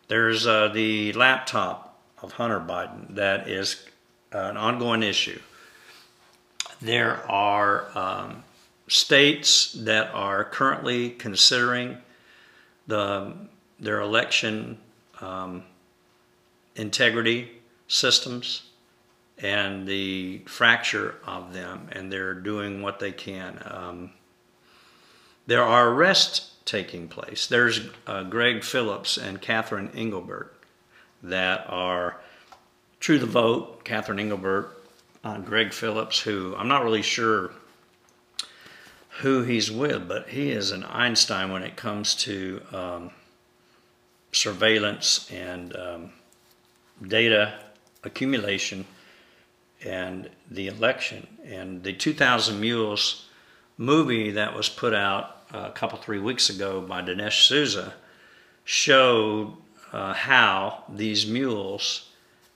There's 0.09 0.45
uh, 0.45 0.67
the 0.69 1.13
laptop 1.13 1.97
of 2.21 2.33
Hunter 2.33 2.59
Biden 2.59 3.15
that 3.15 3.47
is 3.47 3.85
an 4.33 4.57
ongoing 4.57 5.03
issue. 5.03 5.39
There 6.81 7.29
are 7.29 7.87
um, 7.97 8.43
states 8.87 9.73
that 9.73 10.11
are 10.13 10.43
currently 10.43 11.11
considering 11.11 11.97
the, 12.87 13.33
their 13.79 14.01
election 14.01 14.79
um, 15.21 15.63
integrity 16.75 17.51
systems 17.87 18.68
and 19.41 19.87
the 19.87 20.39
fracture 20.39 21.15
of 21.25 21.53
them, 21.53 21.87
and 21.91 22.11
they're 22.11 22.33
doing 22.33 22.81
what 22.81 22.99
they 22.99 23.11
can. 23.11 23.61
Um, 23.65 24.11
there 25.47 25.63
are 25.63 25.89
arrests 25.89 26.51
taking 26.65 27.07
place. 27.07 27.47
There's 27.47 27.81
uh, 28.05 28.23
Greg 28.23 28.63
Phillips 28.63 29.17
and 29.17 29.41
Catherine 29.41 29.89
Engelbrecht 29.95 30.53
that 31.23 31.65
are 31.67 32.21
true 32.99 33.17
the 33.17 33.25
vote. 33.25 33.83
Catherine 33.83 34.19
Engelbrecht, 34.19 34.69
uh, 35.23 35.39
Greg 35.39 35.73
Phillips, 35.73 36.19
who 36.19 36.55
I'm 36.57 36.67
not 36.67 36.83
really 36.83 37.01
sure 37.01 37.51
who 39.21 39.43
he's 39.43 39.71
with, 39.71 40.07
but 40.07 40.29
he 40.29 40.51
is 40.51 40.71
an 40.71 40.83
Einstein 40.83 41.51
when 41.51 41.63
it 41.63 41.75
comes 41.75 42.15
to 42.15 42.61
um, 42.71 43.11
surveillance 44.31 45.29
and 45.31 45.75
um, 45.75 46.11
data 47.07 47.59
accumulation 48.03 48.85
and 49.83 50.29
the 50.49 50.67
election. 50.67 51.27
And 51.43 51.83
the 51.83 51.93
2000 51.93 52.59
Mules 52.59 53.25
movie 53.77 54.31
that 54.31 54.55
was 54.55 54.69
put 54.69 54.93
out 54.93 55.37
a 55.51 55.71
couple, 55.71 55.97
three 55.97 56.19
weeks 56.19 56.49
ago 56.49 56.81
by 56.81 57.01
Dinesh 57.01 57.45
D'Souza 57.45 57.93
showed 58.63 59.53
uh, 59.91 60.13
how 60.13 60.83
these 60.89 61.25
mules 61.25 62.09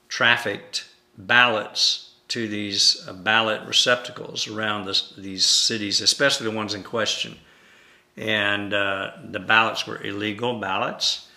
trafficked 0.09 0.86
ballots 1.17 2.12
to 2.27 2.47
these 2.47 3.07
uh, 3.07 3.13
ballot 3.13 3.62
receptacles 3.67 4.47
around 4.47 4.86
this, 4.86 5.13
these 5.17 5.45
cities, 5.45 6.01
especially 6.01 6.45
the 6.45 6.55
ones 6.55 6.73
in 6.73 6.83
question. 6.83 7.38
And 8.15 8.73
uh, 8.73 9.12
the 9.23 9.39
ballots 9.39 9.88
were 9.88 10.03
illegal 10.03 10.59
ballots 10.59 11.27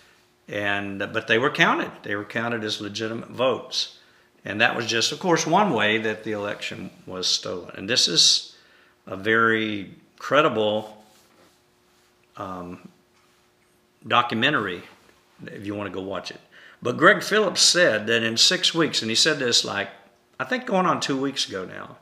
and 0.48 0.98
but 0.98 1.26
they 1.26 1.38
were 1.38 1.50
counted. 1.50 1.90
They 2.02 2.14
were 2.14 2.24
counted 2.24 2.64
as 2.64 2.80
legitimate 2.80 3.30
votes, 3.30 3.98
and 4.46 4.60
that 4.60 4.76
was 4.76 4.86
just, 4.86 5.12
of 5.12 5.18
course, 5.18 5.46
one 5.46 5.72
way 5.72 5.98
that 5.98 6.24
the 6.24 6.32
election 6.32 6.90
was 7.06 7.26
stolen. 7.26 7.72
And 7.76 7.88
this 7.88 8.08
is 8.08 8.56
a 9.06 9.16
very 9.16 9.94
credible 10.18 11.04
um, 12.36 12.88
documentary 14.06 14.82
if 15.46 15.66
you 15.66 15.74
want 15.74 15.88
to 15.88 15.94
go 15.94 16.02
watch 16.02 16.30
it. 16.30 16.40
But 16.82 16.96
Greg 16.96 17.22
Phillips 17.22 17.60
said 17.60 18.06
that 18.06 18.22
in 18.22 18.36
six 18.36 18.74
weeks, 18.74 19.02
and 19.02 19.10
he 19.10 19.14
said 19.14 19.38
this 19.38 19.64
like 19.64 19.88
I 20.38 20.44
think 20.44 20.66
going 20.66 20.86
on 20.86 21.00
two 21.00 21.20
weeks 21.20 21.48
ago 21.48 21.64
now. 21.64 21.96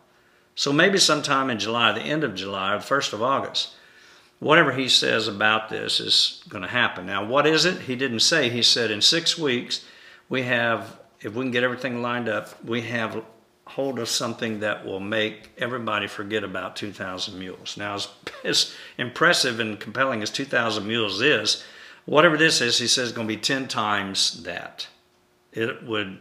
So 0.57 0.72
maybe 0.72 0.98
sometime 0.98 1.50
in 1.50 1.59
July, 1.59 1.92
the 1.92 2.00
end 2.00 2.22
of 2.22 2.35
July, 2.35 2.74
or 2.74 2.78
the 2.78 2.85
first 2.85 3.12
of 3.12 3.22
August 3.22 3.74
whatever 4.44 4.72
he 4.72 4.88
says 4.88 5.26
about 5.26 5.70
this 5.70 6.00
is 6.00 6.42
going 6.48 6.62
to 6.62 6.68
happen. 6.68 7.07
Now, 7.07 7.24
what 7.24 7.46
is 7.46 7.64
it? 7.64 7.83
He 7.83 7.96
didn't 7.96 8.20
say. 8.20 8.50
He 8.50 8.62
said 8.62 8.90
in 8.90 9.00
six 9.00 9.38
weeks, 9.38 9.85
we 10.28 10.42
have, 10.42 10.98
if 11.24 11.34
we 11.34 11.42
can 11.42 11.50
get 11.50 11.64
everything 11.64 12.02
lined 12.02 12.28
up, 12.28 12.62
we 12.64 12.82
have 12.82 13.24
hold 13.66 13.98
of 13.98 14.08
something 14.08 14.60
that 14.60 14.84
will 14.84 15.00
make 15.00 15.50
everybody 15.56 16.06
forget 16.06 16.44
about 16.44 16.76
2,000 16.76 17.38
Mules. 17.38 17.76
Now, 17.78 17.94
as, 17.94 18.08
as 18.44 18.74
impressive 18.98 19.58
and 19.58 19.80
compelling 19.80 20.22
as 20.22 20.30
2,000 20.30 20.87
Mules 20.87 21.22
is, 21.22 21.64
whatever 22.04 22.37
this 22.37 22.60
is, 22.60 22.78
he 22.78 22.87
says, 22.87 23.10
going 23.10 23.26
to 23.26 23.34
be 23.34 23.40
10 23.40 23.68
times 23.68 24.42
that. 24.44 24.87
It 25.50 25.84
would 25.84 26.18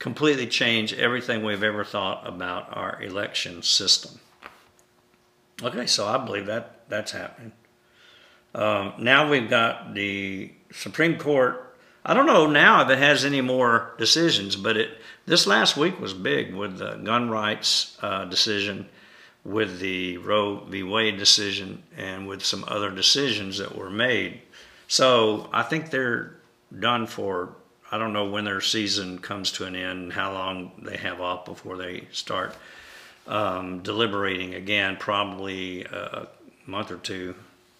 completely 0.00 0.48
change 0.48 0.92
everything 0.94 1.44
we've 1.44 1.62
ever 1.62 1.84
thought 1.84 2.26
about 2.26 2.76
our 2.76 3.00
election 3.00 3.62
system. 3.62 4.18
Okay, 5.62 5.86
so 5.86 6.08
I 6.08 6.18
believe 6.18 6.46
that 6.46 6.88
that's 6.88 7.12
happening. 7.12 7.52
Um, 8.52 8.94
now 8.98 9.30
we've 9.30 9.48
got 9.48 9.94
the 9.94 10.52
Supreme 10.72 11.18
Court. 11.18 11.73
I 12.04 12.12
don't 12.12 12.26
know 12.26 12.46
now 12.46 12.82
if 12.82 12.90
it 12.90 12.98
has 12.98 13.24
any 13.24 13.40
more 13.40 13.94
decisions, 13.98 14.56
but 14.56 14.76
it 14.76 14.90
this 15.26 15.46
last 15.46 15.76
week 15.76 15.98
was 15.98 16.12
big 16.12 16.54
with 16.54 16.78
the 16.78 16.96
gun 16.96 17.30
rights 17.30 17.96
uh, 18.02 18.26
decision, 18.26 18.86
with 19.42 19.78
the 19.78 20.18
Roe 20.18 20.56
v. 20.68 20.82
Wade 20.82 21.16
decision, 21.16 21.82
and 21.96 22.28
with 22.28 22.44
some 22.44 22.64
other 22.68 22.90
decisions 22.90 23.56
that 23.58 23.74
were 23.74 23.88
made. 23.88 24.42
So 24.86 25.48
I 25.52 25.62
think 25.62 25.90
they're 25.90 26.34
done 26.78 27.06
for. 27.06 27.54
I 27.90 27.98
don't 27.98 28.12
know 28.12 28.28
when 28.28 28.44
their 28.44 28.60
season 28.60 29.18
comes 29.18 29.52
to 29.52 29.64
an 29.64 29.76
end, 29.76 30.12
how 30.12 30.32
long 30.32 30.72
they 30.82 30.96
have 30.96 31.20
off 31.20 31.44
before 31.44 31.76
they 31.76 32.08
start 32.12 32.56
um, 33.26 33.80
deliberating 33.80 34.54
again. 34.54 34.96
Probably 34.96 35.84
a 35.84 36.28
month 36.66 36.90
or 36.90 36.96
two. 36.96 37.34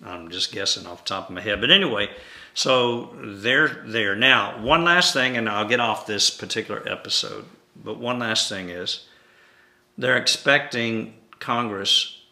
I'm 0.05 0.31
just 0.31 0.53
guessing 0.53 0.87
off 0.87 1.05
the 1.05 1.09
top 1.09 1.29
of 1.29 1.35
my 1.35 1.41
head. 1.41 1.61
But 1.61 1.71
anyway, 1.71 2.11
so 2.55 3.15
they're 3.21 3.83
there. 3.85 4.15
Now, 4.15 4.63
one 4.63 4.85
last 4.85 5.13
thing, 5.13 5.37
and 5.37 5.49
I'll 5.49 5.69
get 5.69 5.81
off 5.81 6.07
this 6.07 6.31
particular 6.31 6.89
episode, 6.89 7.45
but 7.77 7.99
one 7.99 8.21
last 8.21 8.49
thing 8.49 8.71
is 8.71 9.07
they're 9.99 10.17
expecting 10.17 11.15
Congress 11.41 12.23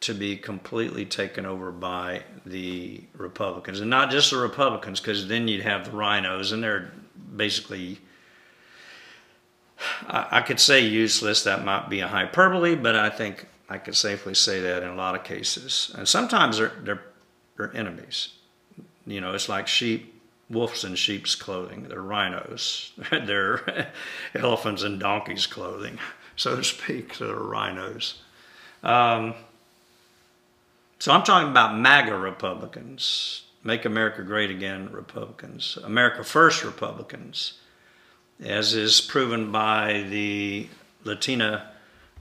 to 0.00 0.14
be 0.14 0.36
completely 0.36 1.04
taken 1.04 1.46
over 1.46 1.70
by 1.70 2.22
the 2.44 3.04
Republicans. 3.16 3.80
And 3.80 3.90
not 3.90 4.10
just 4.10 4.30
the 4.30 4.38
Republicans, 4.38 4.98
because 4.98 5.28
then 5.28 5.46
you'd 5.46 5.62
have 5.62 5.86
the 5.86 5.96
rhinos, 5.96 6.52
and 6.52 6.62
they're 6.62 6.90
basically, 7.36 8.00
I, 10.08 10.40
could 10.40 10.58
say 10.58 10.80
useless. 10.80 11.44
That 11.44 11.64
might 11.64 11.88
be 11.88 12.00
a 12.00 12.08
hyperbole, 12.08 12.74
but 12.74 12.96
I 12.96 13.10
think 13.10 13.46
I 13.68 13.78
could 13.78 13.94
safely 13.94 14.34
say 14.34 14.60
that 14.60 14.82
in 14.82 14.88
a 14.88 14.94
lot 14.94 15.14
of 15.14 15.22
cases. 15.22 15.94
And 15.96 16.08
sometimes 16.08 16.58
they're, 16.58 16.72
they're, 16.82 17.02
they're 17.56 17.76
enemies. 17.76 18.30
You 19.10 19.20
know, 19.20 19.34
it's 19.34 19.48
like 19.48 19.66
sheep, 19.66 20.22
wolves 20.48 20.84
in 20.84 20.94
sheep's 20.94 21.34
clothing. 21.34 21.84
They're 21.88 22.02
rhinos. 22.02 22.92
they're 23.10 23.90
elephants 24.34 24.82
in 24.82 24.98
donkeys' 24.98 25.46
clothing, 25.46 25.98
so 26.36 26.56
to 26.56 26.64
speak. 26.64 27.14
So 27.14 27.26
they're 27.26 27.36
rhinos. 27.36 28.22
Um, 28.82 29.34
so 30.98 31.12
I'm 31.12 31.22
talking 31.22 31.50
about 31.50 31.76
MAGA 31.76 32.16
Republicans, 32.16 33.44
Make 33.64 33.84
America 33.84 34.22
Great 34.22 34.50
Again 34.50 34.90
Republicans, 34.92 35.78
America 35.82 36.24
First 36.24 36.64
Republicans, 36.64 37.54
as 38.42 38.74
is 38.74 39.00
proven 39.00 39.50
by 39.50 40.04
the 40.08 40.68
Latina 41.04 41.70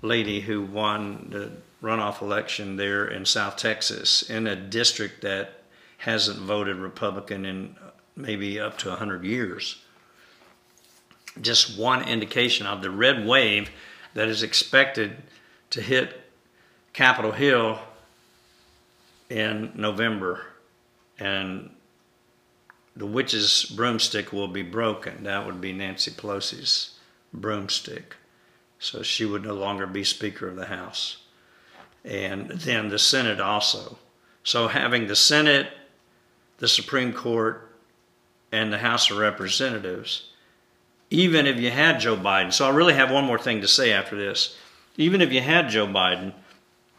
lady 0.01 0.41
who 0.41 0.61
won 0.61 1.27
the 1.29 1.51
runoff 1.85 2.21
election 2.21 2.77
there 2.77 3.05
in 3.05 3.25
South 3.25 3.57
Texas 3.57 4.29
in 4.29 4.47
a 4.47 4.55
district 4.55 5.21
that 5.21 5.58
hasn't 5.99 6.39
voted 6.39 6.77
Republican 6.77 7.45
in 7.45 7.75
maybe 8.15 8.59
up 8.59 8.77
to 8.79 8.89
100 8.89 9.23
years. 9.23 9.81
Just 11.41 11.77
one 11.77 12.07
indication 12.07 12.65
of 12.65 12.81
the 12.81 12.89
red 12.89 13.25
wave 13.25 13.69
that 14.13 14.27
is 14.27 14.41
expected 14.41 15.17
to 15.69 15.81
hit 15.81 16.21
Capitol 16.93 17.31
Hill 17.31 17.79
in 19.29 19.71
November. 19.75 20.45
And 21.19 21.69
the 22.95 23.05
witch's 23.05 23.65
broomstick 23.65 24.33
will 24.33 24.47
be 24.47 24.63
broken. 24.63 25.23
That 25.23 25.45
would 25.45 25.61
be 25.61 25.73
Nancy 25.73 26.11
Pelosi's 26.11 26.97
broomstick. 27.33 28.15
So 28.79 29.03
she 29.03 29.25
would 29.25 29.43
no 29.43 29.53
longer 29.53 29.85
be 29.85 30.03
Speaker 30.05 30.47
of 30.47 30.55
the 30.55 30.65
House. 30.65 31.17
And 32.05 32.49
then 32.49 32.87
the 32.87 32.99
Senate 32.99 33.41
also. 33.41 33.97
So 34.43 34.69
having 34.69 35.07
the 35.07 35.15
Senate, 35.15 35.67
the 36.59 36.67
Supreme 36.67 37.11
Court, 37.11 37.69
and 38.51 38.71
the 38.71 38.79
House 38.79 39.11
of 39.11 39.17
Representatives, 39.17 40.29
even 41.09 41.45
if 41.45 41.59
you 41.59 41.71
had 41.71 41.99
Joe 41.99 42.15
Biden, 42.15 42.53
so 42.53 42.65
I 42.65 42.69
really 42.69 42.93
have 42.93 43.11
one 43.11 43.25
more 43.25 43.39
thing 43.39 43.61
to 43.61 43.67
say 43.67 43.91
after 43.91 44.15
this. 44.15 44.57
Even 44.97 45.21
if 45.21 45.31
you 45.31 45.41
had 45.41 45.69
Joe 45.69 45.87
Biden, 45.87 46.33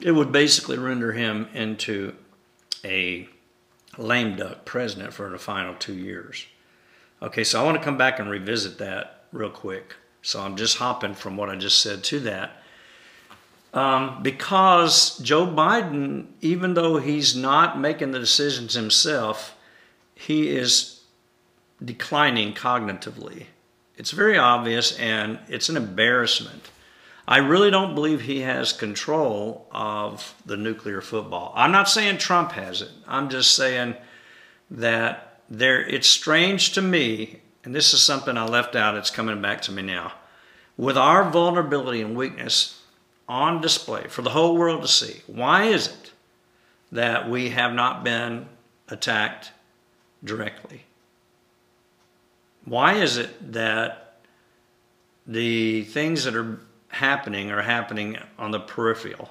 it 0.01 0.12
would 0.12 0.33
basically 0.33 0.79
render 0.79 1.12
him 1.12 1.49
into 1.53 2.14
a 2.85 3.29
lame 3.99 4.37
duck 4.37 4.64
president 4.64 5.12
for 5.12 5.29
the 5.29 5.38
final 5.38 5.75
two 5.75 5.94
years. 5.94 6.46
Okay, 7.23 7.44
so 7.44 7.61
I 7.61 7.64
want 7.64 7.77
to 7.77 7.85
come 7.85 7.99
back 7.99 8.18
and 8.18 8.31
revisit 8.31 8.79
that 8.79 9.25
real 9.33 9.51
quick. 9.51 9.96
So 10.23 10.40
I'm 10.40 10.57
just 10.57 10.79
hopping 10.79 11.14
from 11.14 11.37
what 11.37 11.51
I 11.51 11.57
just 11.57 11.81
said 11.81 12.03
to 12.05 12.20
that. 12.20 12.60
Um, 13.72 14.22
because 14.22 15.18
Joe 15.18 15.46
Biden, 15.46 16.26
even 16.40 16.74
though 16.74 16.98
he's 16.98 17.37
not 17.37 17.78
making 17.78 18.11
the 18.11 18.18
decisions 18.18 18.74
himself, 18.74 19.56
he 20.14 20.48
is 20.48 21.00
declining 21.85 22.52
cognitively. 22.52 23.46
It's 23.96 24.11
very 24.11 24.37
obvious 24.37 24.98
and 24.98 25.38
it's 25.48 25.68
an 25.68 25.76
embarrassment. 25.76 26.70
I 27.28 27.38
really 27.38 27.70
don't 27.70 27.94
believe 27.94 28.22
he 28.22 28.40
has 28.40 28.72
control 28.72 29.68
of 29.70 30.35
the 30.44 30.56
nuclear 30.56 31.00
football. 31.00 31.52
I'm 31.54 31.70
not 31.70 31.88
saying 31.88 32.18
Trump 32.18 32.52
has 32.52 32.83
it. 32.83 32.90
I'm 33.06 33.28
just 33.28 33.54
saying 33.54 33.94
that 34.70 35.40
there 35.48 35.80
it's 35.87 36.09
strange 36.09 36.72
to 36.72 36.83
me 36.83 37.40
and 37.62 37.74
this 37.74 37.94
is 37.94 38.02
something 38.02 38.37
I 38.37 38.46
left 38.46 38.74
out, 38.74 38.96
it's 38.96 39.11
coming 39.11 39.40
back 39.40 39.61
to 39.62 39.72
me 39.72 39.83
now. 39.83 40.12
With 40.76 40.96
our 40.96 41.28
vulnerability 41.30 42.00
and 42.00 42.16
weakness 42.16 42.80
on 43.31 43.61
display 43.61 44.07
for 44.09 44.23
the 44.23 44.31
whole 44.31 44.57
world 44.57 44.83
to 44.83 44.88
see, 44.88 45.23
why 45.27 45.64
is 45.64 45.87
it 45.87 46.12
that 46.93 47.31
we 47.31 47.51
have 47.51 47.73
not 47.73 48.03
been 48.05 48.47
attacked 48.88 49.53
directly? 50.25 50.83
Why 52.64 52.95
is 52.95 53.16
it 53.16 53.53
that 53.53 54.21
the 55.27 55.85
things 55.85 56.25
that 56.25 56.35
are 56.35 56.59
happening 56.88 57.51
are 57.51 57.62
happening 57.62 58.19
on 58.38 58.51
the 58.51 58.61
peripheral? 58.61 59.31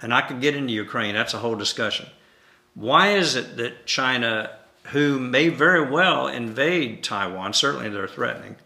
And 0.00 0.12
I 0.12 0.22
could 0.22 0.40
get 0.40 0.56
into 0.56 0.72
Ukraine, 0.72 1.14
that's 1.14 1.34
a 1.34 1.38
whole 1.38 1.54
discussion. 1.54 2.06
Why 2.74 3.10
is 3.10 3.36
it 3.36 3.58
that 3.58 3.86
China 3.86 4.50
who 4.86 5.18
may 5.18 5.48
very 5.48 5.88
well 5.88 6.26
invade 6.28 7.02
Taiwan, 7.02 7.52
certainly 7.52 7.88
they're 7.88 8.08
threatening. 8.08 8.56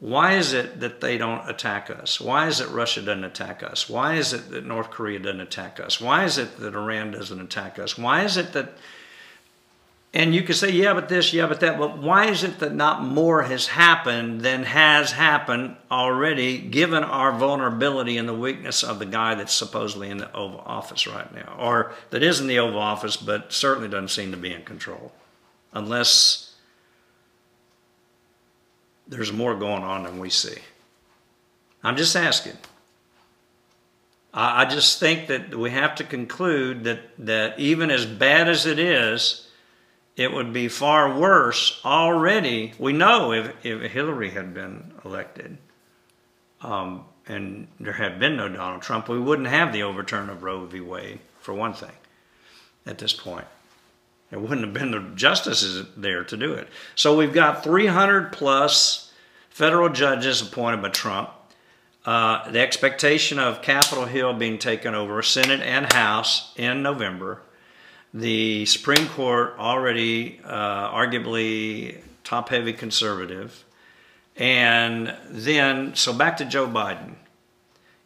Why 0.00 0.36
is 0.36 0.54
it 0.54 0.80
that 0.80 1.02
they 1.02 1.18
don't 1.18 1.48
attack 1.48 1.90
us? 1.90 2.20
Why 2.20 2.48
is 2.48 2.60
it 2.60 2.70
Russia 2.70 3.02
doesn't 3.02 3.24
attack 3.24 3.62
us? 3.62 3.88
Why 3.88 4.14
is 4.14 4.32
it 4.32 4.50
that 4.50 4.64
North 4.64 4.90
Korea 4.90 5.18
doesn't 5.18 5.40
attack 5.40 5.78
us? 5.78 6.00
Why 6.00 6.24
is 6.24 6.38
it 6.38 6.58
that 6.58 6.74
Iran 6.74 7.10
doesn't 7.10 7.40
attack 7.40 7.78
us? 7.78 7.98
Why 7.98 8.24
is 8.24 8.38
it 8.38 8.54
that 8.54 8.72
and 10.12 10.34
you 10.34 10.42
can 10.42 10.56
say, 10.56 10.72
yeah, 10.72 10.92
but 10.92 11.08
this, 11.08 11.32
yeah, 11.32 11.46
but 11.46 11.60
that. 11.60 11.78
But 11.78 11.98
why 11.98 12.26
is 12.26 12.42
it 12.42 12.58
that 12.58 12.74
not 12.74 13.04
more 13.04 13.42
has 13.42 13.68
happened 13.68 14.40
than 14.40 14.64
has 14.64 15.12
happened 15.12 15.76
already, 15.88 16.58
given 16.58 17.04
our 17.04 17.30
vulnerability 17.30 18.16
and 18.16 18.28
the 18.28 18.34
weakness 18.34 18.82
of 18.82 18.98
the 18.98 19.06
guy 19.06 19.36
that's 19.36 19.52
supposedly 19.52 20.10
in 20.10 20.18
the 20.18 20.32
Oval 20.34 20.62
Office 20.66 21.06
right 21.06 21.32
now? 21.32 21.54
Or 21.60 21.92
that 22.10 22.24
is 22.24 22.40
in 22.40 22.48
the 22.48 22.58
Oval 22.58 22.80
Office, 22.80 23.16
but 23.16 23.52
certainly 23.52 23.88
doesn't 23.88 24.08
seem 24.08 24.32
to 24.32 24.36
be 24.36 24.52
in 24.52 24.62
control. 24.62 25.12
Unless 25.72 26.49
there's 29.10 29.32
more 29.32 29.54
going 29.54 29.82
on 29.82 30.04
than 30.04 30.18
we 30.18 30.30
see. 30.30 30.56
I'm 31.82 31.96
just 31.96 32.16
asking. 32.16 32.56
I 34.32 34.64
just 34.64 35.00
think 35.00 35.26
that 35.26 35.54
we 35.56 35.70
have 35.70 35.96
to 35.96 36.04
conclude 36.04 36.84
that, 36.84 37.00
that 37.18 37.58
even 37.58 37.90
as 37.90 38.06
bad 38.06 38.48
as 38.48 38.64
it 38.64 38.78
is, 38.78 39.48
it 40.16 40.32
would 40.32 40.52
be 40.52 40.68
far 40.68 41.18
worse 41.18 41.80
already. 41.84 42.72
We 42.78 42.92
know 42.92 43.32
if, 43.32 43.52
if 43.64 43.90
Hillary 43.90 44.30
had 44.30 44.54
been 44.54 44.92
elected 45.04 45.58
um, 46.60 47.04
and 47.26 47.66
there 47.80 47.94
had 47.94 48.20
been 48.20 48.36
no 48.36 48.48
Donald 48.48 48.82
Trump, 48.82 49.08
we 49.08 49.18
wouldn't 49.18 49.48
have 49.48 49.72
the 49.72 49.82
overturn 49.82 50.30
of 50.30 50.44
Roe 50.44 50.64
v. 50.64 50.80
Wade, 50.80 51.18
for 51.40 51.52
one 51.52 51.72
thing, 51.72 51.92
at 52.86 52.98
this 52.98 53.12
point. 53.12 53.46
There 54.30 54.38
wouldn't 54.38 54.62
have 54.62 54.72
been 54.72 54.90
the 54.92 55.12
justices 55.16 55.86
there 55.96 56.24
to 56.24 56.36
do 56.36 56.52
it. 56.54 56.68
So 56.94 57.16
we've 57.16 57.32
got 57.32 57.64
300 57.64 58.32
plus 58.32 59.12
federal 59.48 59.88
judges 59.88 60.40
appointed 60.40 60.82
by 60.82 60.90
Trump. 60.90 61.30
Uh, 62.06 62.50
the 62.50 62.60
expectation 62.60 63.38
of 63.38 63.60
Capitol 63.60 64.06
Hill 64.06 64.32
being 64.32 64.58
taken 64.58 64.94
over, 64.94 65.20
Senate 65.22 65.60
and 65.60 65.92
House, 65.92 66.54
in 66.56 66.82
November 66.82 67.42
the 68.12 68.66
Supreme 68.66 69.06
Court 69.08 69.54
already 69.58 70.40
uh, 70.44 70.90
arguably 70.90 72.00
top 72.24 72.48
heavy 72.48 72.72
conservative, 72.72 73.64
And 74.36 75.14
then, 75.28 75.94
so 75.94 76.12
back 76.12 76.36
to 76.38 76.44
Joe 76.44 76.66
Biden. 76.66 77.14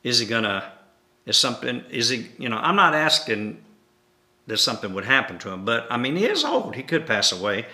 Is 0.02 0.18
he 0.18 0.26
gonna? 0.26 0.72
Is 1.26 1.36
something? 1.36 1.84
Is 1.90 2.10
he? 2.10 2.28
You 2.38 2.48
know, 2.48 2.56
I'm 2.56 2.76
not 2.76 2.94
asking 2.94 3.62
that 4.46 4.58
something 4.58 4.92
would 4.94 5.04
happen 5.04 5.38
to 5.38 5.50
him, 5.50 5.64
but 5.64 5.86
I 5.90 5.96
mean, 5.96 6.16
he 6.16 6.26
is 6.26 6.44
old. 6.44 6.74
He 6.74 6.82
could 6.82 7.06
pass 7.06 7.32
away. 7.32 7.66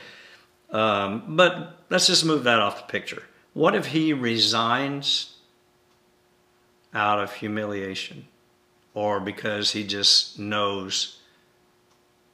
Um, 0.70 1.36
but 1.36 1.80
let's 1.90 2.06
just 2.06 2.24
move 2.24 2.44
that 2.44 2.60
off 2.60 2.86
the 2.86 2.92
picture. 2.92 3.24
What 3.54 3.74
if 3.74 3.86
he 3.86 4.12
resigns 4.12 5.36
out 6.94 7.18
of 7.18 7.34
humiliation, 7.34 8.26
or 8.94 9.20
because 9.20 9.72
he 9.72 9.84
just 9.84 10.38
knows 10.38 11.18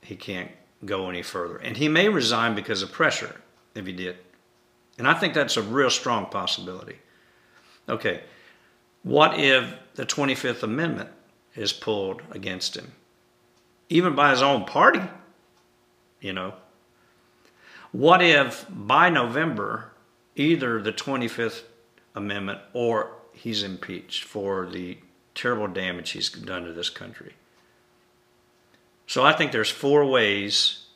he 0.03 0.17
can't 0.17 0.51
go 0.85 1.09
any 1.09 1.23
further? 1.23 1.57
And 1.57 1.77
he 1.77 1.89
may 1.89 2.09
resign 2.09 2.55
because 2.55 2.83
of 2.83 2.93
pressure 2.93 3.37
if 3.75 3.87
he 3.87 3.93
did. 3.93 4.17
And 4.99 5.07
I 5.07 5.15
think 5.15 5.35
that's 5.35 5.57
a 5.57 5.63
real 5.63 5.91
strong 5.91 6.27
possibility. 6.27 6.97
Okay, 7.89 8.23
what 9.03 9.39
if 9.39 9.73
the 9.95 10.05
25th 10.05 10.63
Amendment 10.63 11.11
is 11.55 11.73
pulled 11.73 12.23
against 12.33 12.77
him? 12.77 12.93
Even 13.89 14.15
by 14.15 14.31
his 14.31 14.43
own 14.43 14.65
party, 14.65 15.03
you 16.21 16.33
know. 16.33 16.55
What 17.93 18.23
if 18.23 18.67
by 18.69 19.09
November, 19.09 19.93
either 20.35 20.83
the 20.83 20.93
25th 20.93 21.63
Amendment 22.15 22.61
or 22.73 23.13
he's 23.33 23.63
impeached 23.63 24.25
for 24.25 24.67
the 24.67 24.99
terrible 25.35 25.69
damage 25.69 26.11
he's 26.11 26.31
done 26.31 26.65
to 26.65 26.73
this 26.73 26.91
country? 26.91 27.35
So 29.07 29.23
I 29.23 29.33
think 29.33 29.53
there's 29.53 29.71
four 29.71 30.05
ways, 30.05 30.87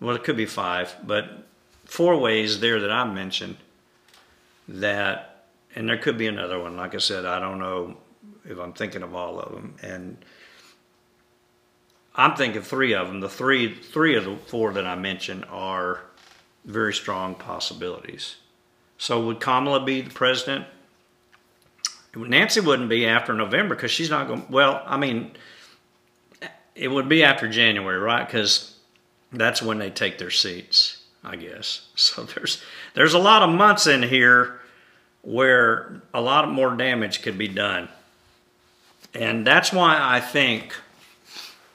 well, 0.00 0.16
it 0.16 0.24
could 0.24 0.36
be 0.36 0.46
five, 0.46 0.96
but 1.04 1.46
four 1.84 2.16
ways 2.16 2.60
there 2.60 2.80
that 2.80 2.90
I 2.90 3.04
mentioned 3.04 3.56
that, 4.66 5.44
and 5.74 5.88
there 5.88 5.98
could 5.98 6.16
be 6.16 6.26
another 6.26 6.58
one. 6.58 6.76
Like 6.76 6.94
I 6.94 6.98
said, 6.98 7.26
I 7.26 7.38
don't 7.38 7.58
know 7.58 7.98
if 8.44 8.58
I'm 8.58 8.72
thinking 8.72 9.02
of 9.02 9.14
all 9.14 9.38
of 9.38 9.52
them. 9.52 9.76
And 9.82 10.24
I'm 12.14 12.36
thinking 12.36 12.62
three 12.62 12.94
of 12.94 13.08
them. 13.08 13.20
The 13.20 13.28
three, 13.28 13.74
three 13.74 14.16
of 14.16 14.24
the 14.24 14.36
four 14.36 14.72
that 14.72 14.86
I 14.86 14.94
mentioned 14.94 15.44
are 15.50 16.00
very 16.64 16.94
strong 16.94 17.34
possibilities. 17.34 18.36
So 18.98 19.24
would 19.26 19.40
Kamala 19.40 19.84
be 19.84 20.00
the 20.00 20.10
president? 20.10 20.66
Nancy 22.16 22.60
wouldn't 22.60 22.88
be 22.88 23.06
after 23.06 23.32
November 23.32 23.74
because 23.74 23.90
she's 23.90 24.10
not 24.10 24.28
going. 24.28 24.46
Well, 24.48 24.82
I 24.86 24.96
mean, 24.96 25.32
it 26.76 26.88
would 26.88 27.08
be 27.08 27.24
after 27.24 27.48
January, 27.48 27.98
right? 27.98 28.24
Because 28.24 28.76
that's 29.32 29.60
when 29.60 29.78
they 29.78 29.90
take 29.90 30.18
their 30.18 30.30
seats. 30.30 31.04
I 31.24 31.36
guess. 31.36 31.88
So 31.96 32.24
there's 32.24 32.62
there's 32.94 33.14
a 33.14 33.18
lot 33.18 33.42
of 33.42 33.50
months 33.50 33.86
in 33.86 34.02
here 34.02 34.60
where 35.22 36.02
a 36.12 36.20
lot 36.20 36.50
more 36.50 36.76
damage 36.76 37.22
could 37.22 37.38
be 37.38 37.48
done. 37.48 37.88
And 39.14 39.46
that's 39.46 39.72
why 39.72 39.98
I 39.98 40.20
think 40.20 40.74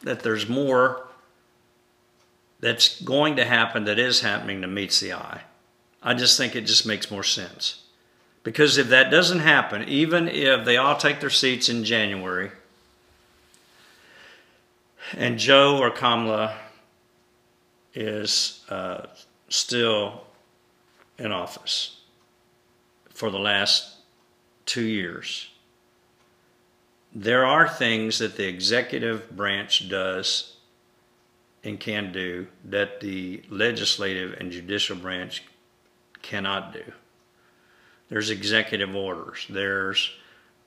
that 0.02 0.22
there's 0.22 0.48
more 0.48 1.08
that's 2.60 3.02
going 3.02 3.36
to 3.38 3.46
happen 3.46 3.86
that 3.86 4.00
is 4.00 4.22
happening 4.22 4.62
that 4.62 4.68
meets 4.68 5.00
the 5.00 5.14
eye. 5.14 5.42
I 6.02 6.14
just 6.14 6.38
think 6.38 6.56
it 6.56 6.66
just 6.66 6.86
makes 6.86 7.12
more 7.12 7.24
sense. 7.24 7.84
Because 8.44 8.78
if 8.78 8.88
that 8.90 9.12
doesn't 9.12 9.40
happen, 9.40 9.84
even 9.88 10.28
if 10.28 10.66
they 10.66 10.78
all 10.78 10.96
take 10.96 11.20
their 11.20 11.30
seats 11.30 11.70
in 11.70 11.84
January, 11.84 12.52
and 15.16 15.38
Joe 15.38 15.78
or 15.78 15.90
Kamala 15.90 16.56
is 17.94 18.64
uh, 18.70 19.08
still 19.50 20.24
in 21.18 21.32
office 21.32 21.98
for 23.14 23.30
the 23.30 23.40
last 23.40 23.96
two 24.66 24.84
years. 24.84 25.50
There 27.14 27.46
are 27.46 27.68
things 27.68 28.20
that 28.20 28.38
the 28.38 28.48
executive 28.48 29.36
branch 29.36 29.90
does 29.90 30.56
and 31.64 31.80
can 31.80 32.12
do 32.12 32.48
that 32.66 33.00
the 33.00 33.42
legislative 33.50 34.34
and 34.40 34.52
judicial 34.52 34.96
branch 34.96 35.44
cannot 36.22 36.74
do. 36.74 36.84
There's 38.10 38.30
executive 38.30 38.96
orders. 38.96 39.46
There's 39.50 40.12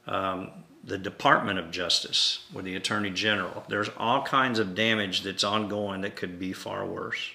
um, 0.06 0.50
the 0.84 0.98
Department 0.98 1.58
of 1.58 1.70
Justice 1.70 2.44
with 2.52 2.64
the 2.64 2.76
Attorney 2.76 3.10
General. 3.10 3.64
There's 3.68 3.90
all 3.96 4.22
kinds 4.22 4.58
of 4.58 4.74
damage 4.74 5.22
that's 5.22 5.44
ongoing 5.44 6.00
that 6.02 6.16
could 6.16 6.38
be 6.38 6.52
far 6.52 6.84
worse. 6.84 7.30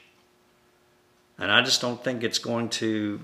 And 1.38 1.52
I 1.52 1.62
just 1.62 1.82
don't 1.82 2.04
think 2.04 2.24
it's 2.24 2.40
going 2.40 2.70
to, 2.70 3.22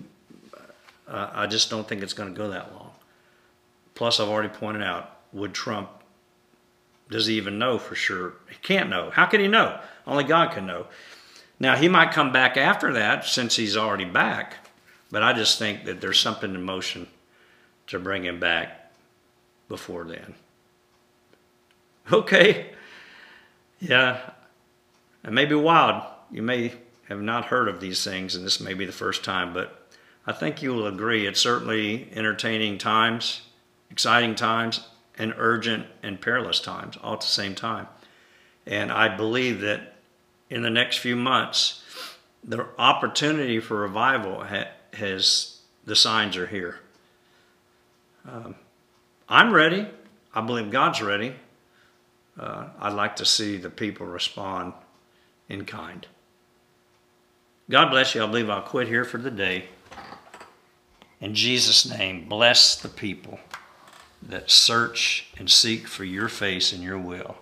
uh, 1.08 1.30
I 1.34 1.48
just 1.48 1.70
don't 1.70 1.88
think 1.88 2.04
it's 2.04 2.14
going 2.14 2.34
to 2.34 2.38
go 2.38 2.50
that 2.50 2.74
long. 2.74 2.92
Plus, 3.96 4.20
I've 4.20 4.30
already 4.30 4.50
pointed 4.50 4.84
out, 4.84 5.13
would 5.34 5.54
Trump, 5.54 5.90
does 7.10 7.28
he 7.28 7.36
even 7.36 7.60
know 7.60 7.78
for 7.78 7.96
sure? 7.96 8.34
He 8.50 8.56
can't 8.62 8.90
know. 8.90 9.10
How 9.10 9.26
can 9.26 9.42
he 9.42 9.48
know? 9.48 9.80
Only 10.08 10.24
God 10.24 10.52
can 10.52 10.66
know. 10.66 10.88
Now, 11.60 11.76
he 11.76 11.88
might 11.88 12.12
come 12.12 12.32
back 12.32 12.58
after 12.58 12.94
that 12.94 13.26
since 13.26 13.56
he's 13.56 13.78
already 13.78 14.06
back, 14.06 14.68
but 15.12 15.24
I 15.24 15.34
just 15.34 15.60
think 15.60 15.86
that 15.86 16.02
there's 16.02 16.20
something 16.20 16.54
in 16.54 16.64
motion 16.64 17.08
to 17.88 18.00
bring 18.00 18.24
him 18.24 18.40
back 18.40 18.92
before 19.70 20.04
then. 20.06 20.34
Okay. 22.12 22.72
Yeah. 23.80 24.20
It 25.24 25.32
may 25.32 25.46
be 25.46 25.56
wild. 25.56 26.04
You 26.32 26.42
may 26.42 26.74
have 27.10 27.22
not 27.22 27.46
heard 27.46 27.68
of 27.68 27.80
these 27.80 28.04
things, 28.04 28.36
and 28.36 28.46
this 28.46 28.60
may 28.60 28.74
be 28.74 28.86
the 28.86 28.92
first 28.92 29.24
time, 29.24 29.54
but 29.54 29.88
I 30.26 30.32
think 30.32 30.62
you 30.62 30.74
will 30.74 30.88
agree 30.88 31.28
it's 31.28 31.40
certainly 31.40 32.10
entertaining 32.14 32.78
times, 32.78 33.42
exciting 33.92 34.36
times, 34.36 34.88
and 35.18 35.34
urgent 35.38 35.86
and 36.02 36.20
perilous 36.20 36.60
times 36.60 36.98
all 37.04 37.14
at 37.14 37.22
the 37.22 37.28
same 37.28 37.56
time. 37.56 37.88
And 38.66 38.92
I 38.92 39.16
believe 39.16 39.62
that 39.62 39.96
in 40.50 40.62
the 40.62 40.70
next 40.70 40.98
few 40.98 41.16
months, 41.16 41.84
the 42.44 42.68
opportunity 42.78 43.60
for 43.60 43.78
revival 43.78 44.44
ha 44.44 44.66
has, 44.94 45.60
the 45.86 45.96
signs 45.96 46.38
are 46.38 46.48
here. 46.48 46.80
Um, 48.28 48.56
I'm 49.28 49.54
ready. 49.54 49.88
I 50.34 50.42
believe 50.42 50.72
God's 50.72 51.02
ready. 51.02 51.36
Uh, 52.40 52.68
I'd 52.80 52.94
like 52.94 53.16
to 53.18 53.26
see 53.26 53.58
the 53.58 53.70
people 53.70 54.06
respond 54.06 54.74
in 55.50 55.66
kind. 55.66 56.08
God 57.70 57.90
bless 57.90 58.16
you. 58.16 58.24
I 58.24 58.28
believe 58.28 58.50
I'll 58.50 58.62
quit 58.62 58.88
here 58.88 59.06
for 59.06 59.18
the 59.18 59.32
day. 59.32 59.66
In 61.22 61.34
Jesus' 61.34 61.90
name, 61.90 62.28
bless 62.28 62.76
the 62.76 62.90
people 62.90 63.40
that 64.30 64.50
search 64.50 65.28
and 65.38 65.50
seek 65.50 65.88
for 65.88 66.04
your 66.04 66.30
face 66.30 66.72
and 66.72 66.84
your 66.84 66.98
will. 66.98 67.38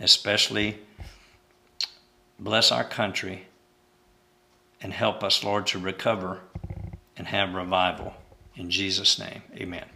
Especially 0.00 0.78
bless 2.38 2.72
our 2.72 2.84
country 2.84 3.46
and 4.80 4.92
help 4.92 5.22
us, 5.22 5.44
Lord, 5.44 5.66
to 5.68 5.78
recover 5.78 6.40
and 7.16 7.26
have 7.28 7.54
revival. 7.54 8.14
In 8.56 8.70
Jesus' 8.70 9.18
name, 9.18 9.42
amen. 9.54 9.91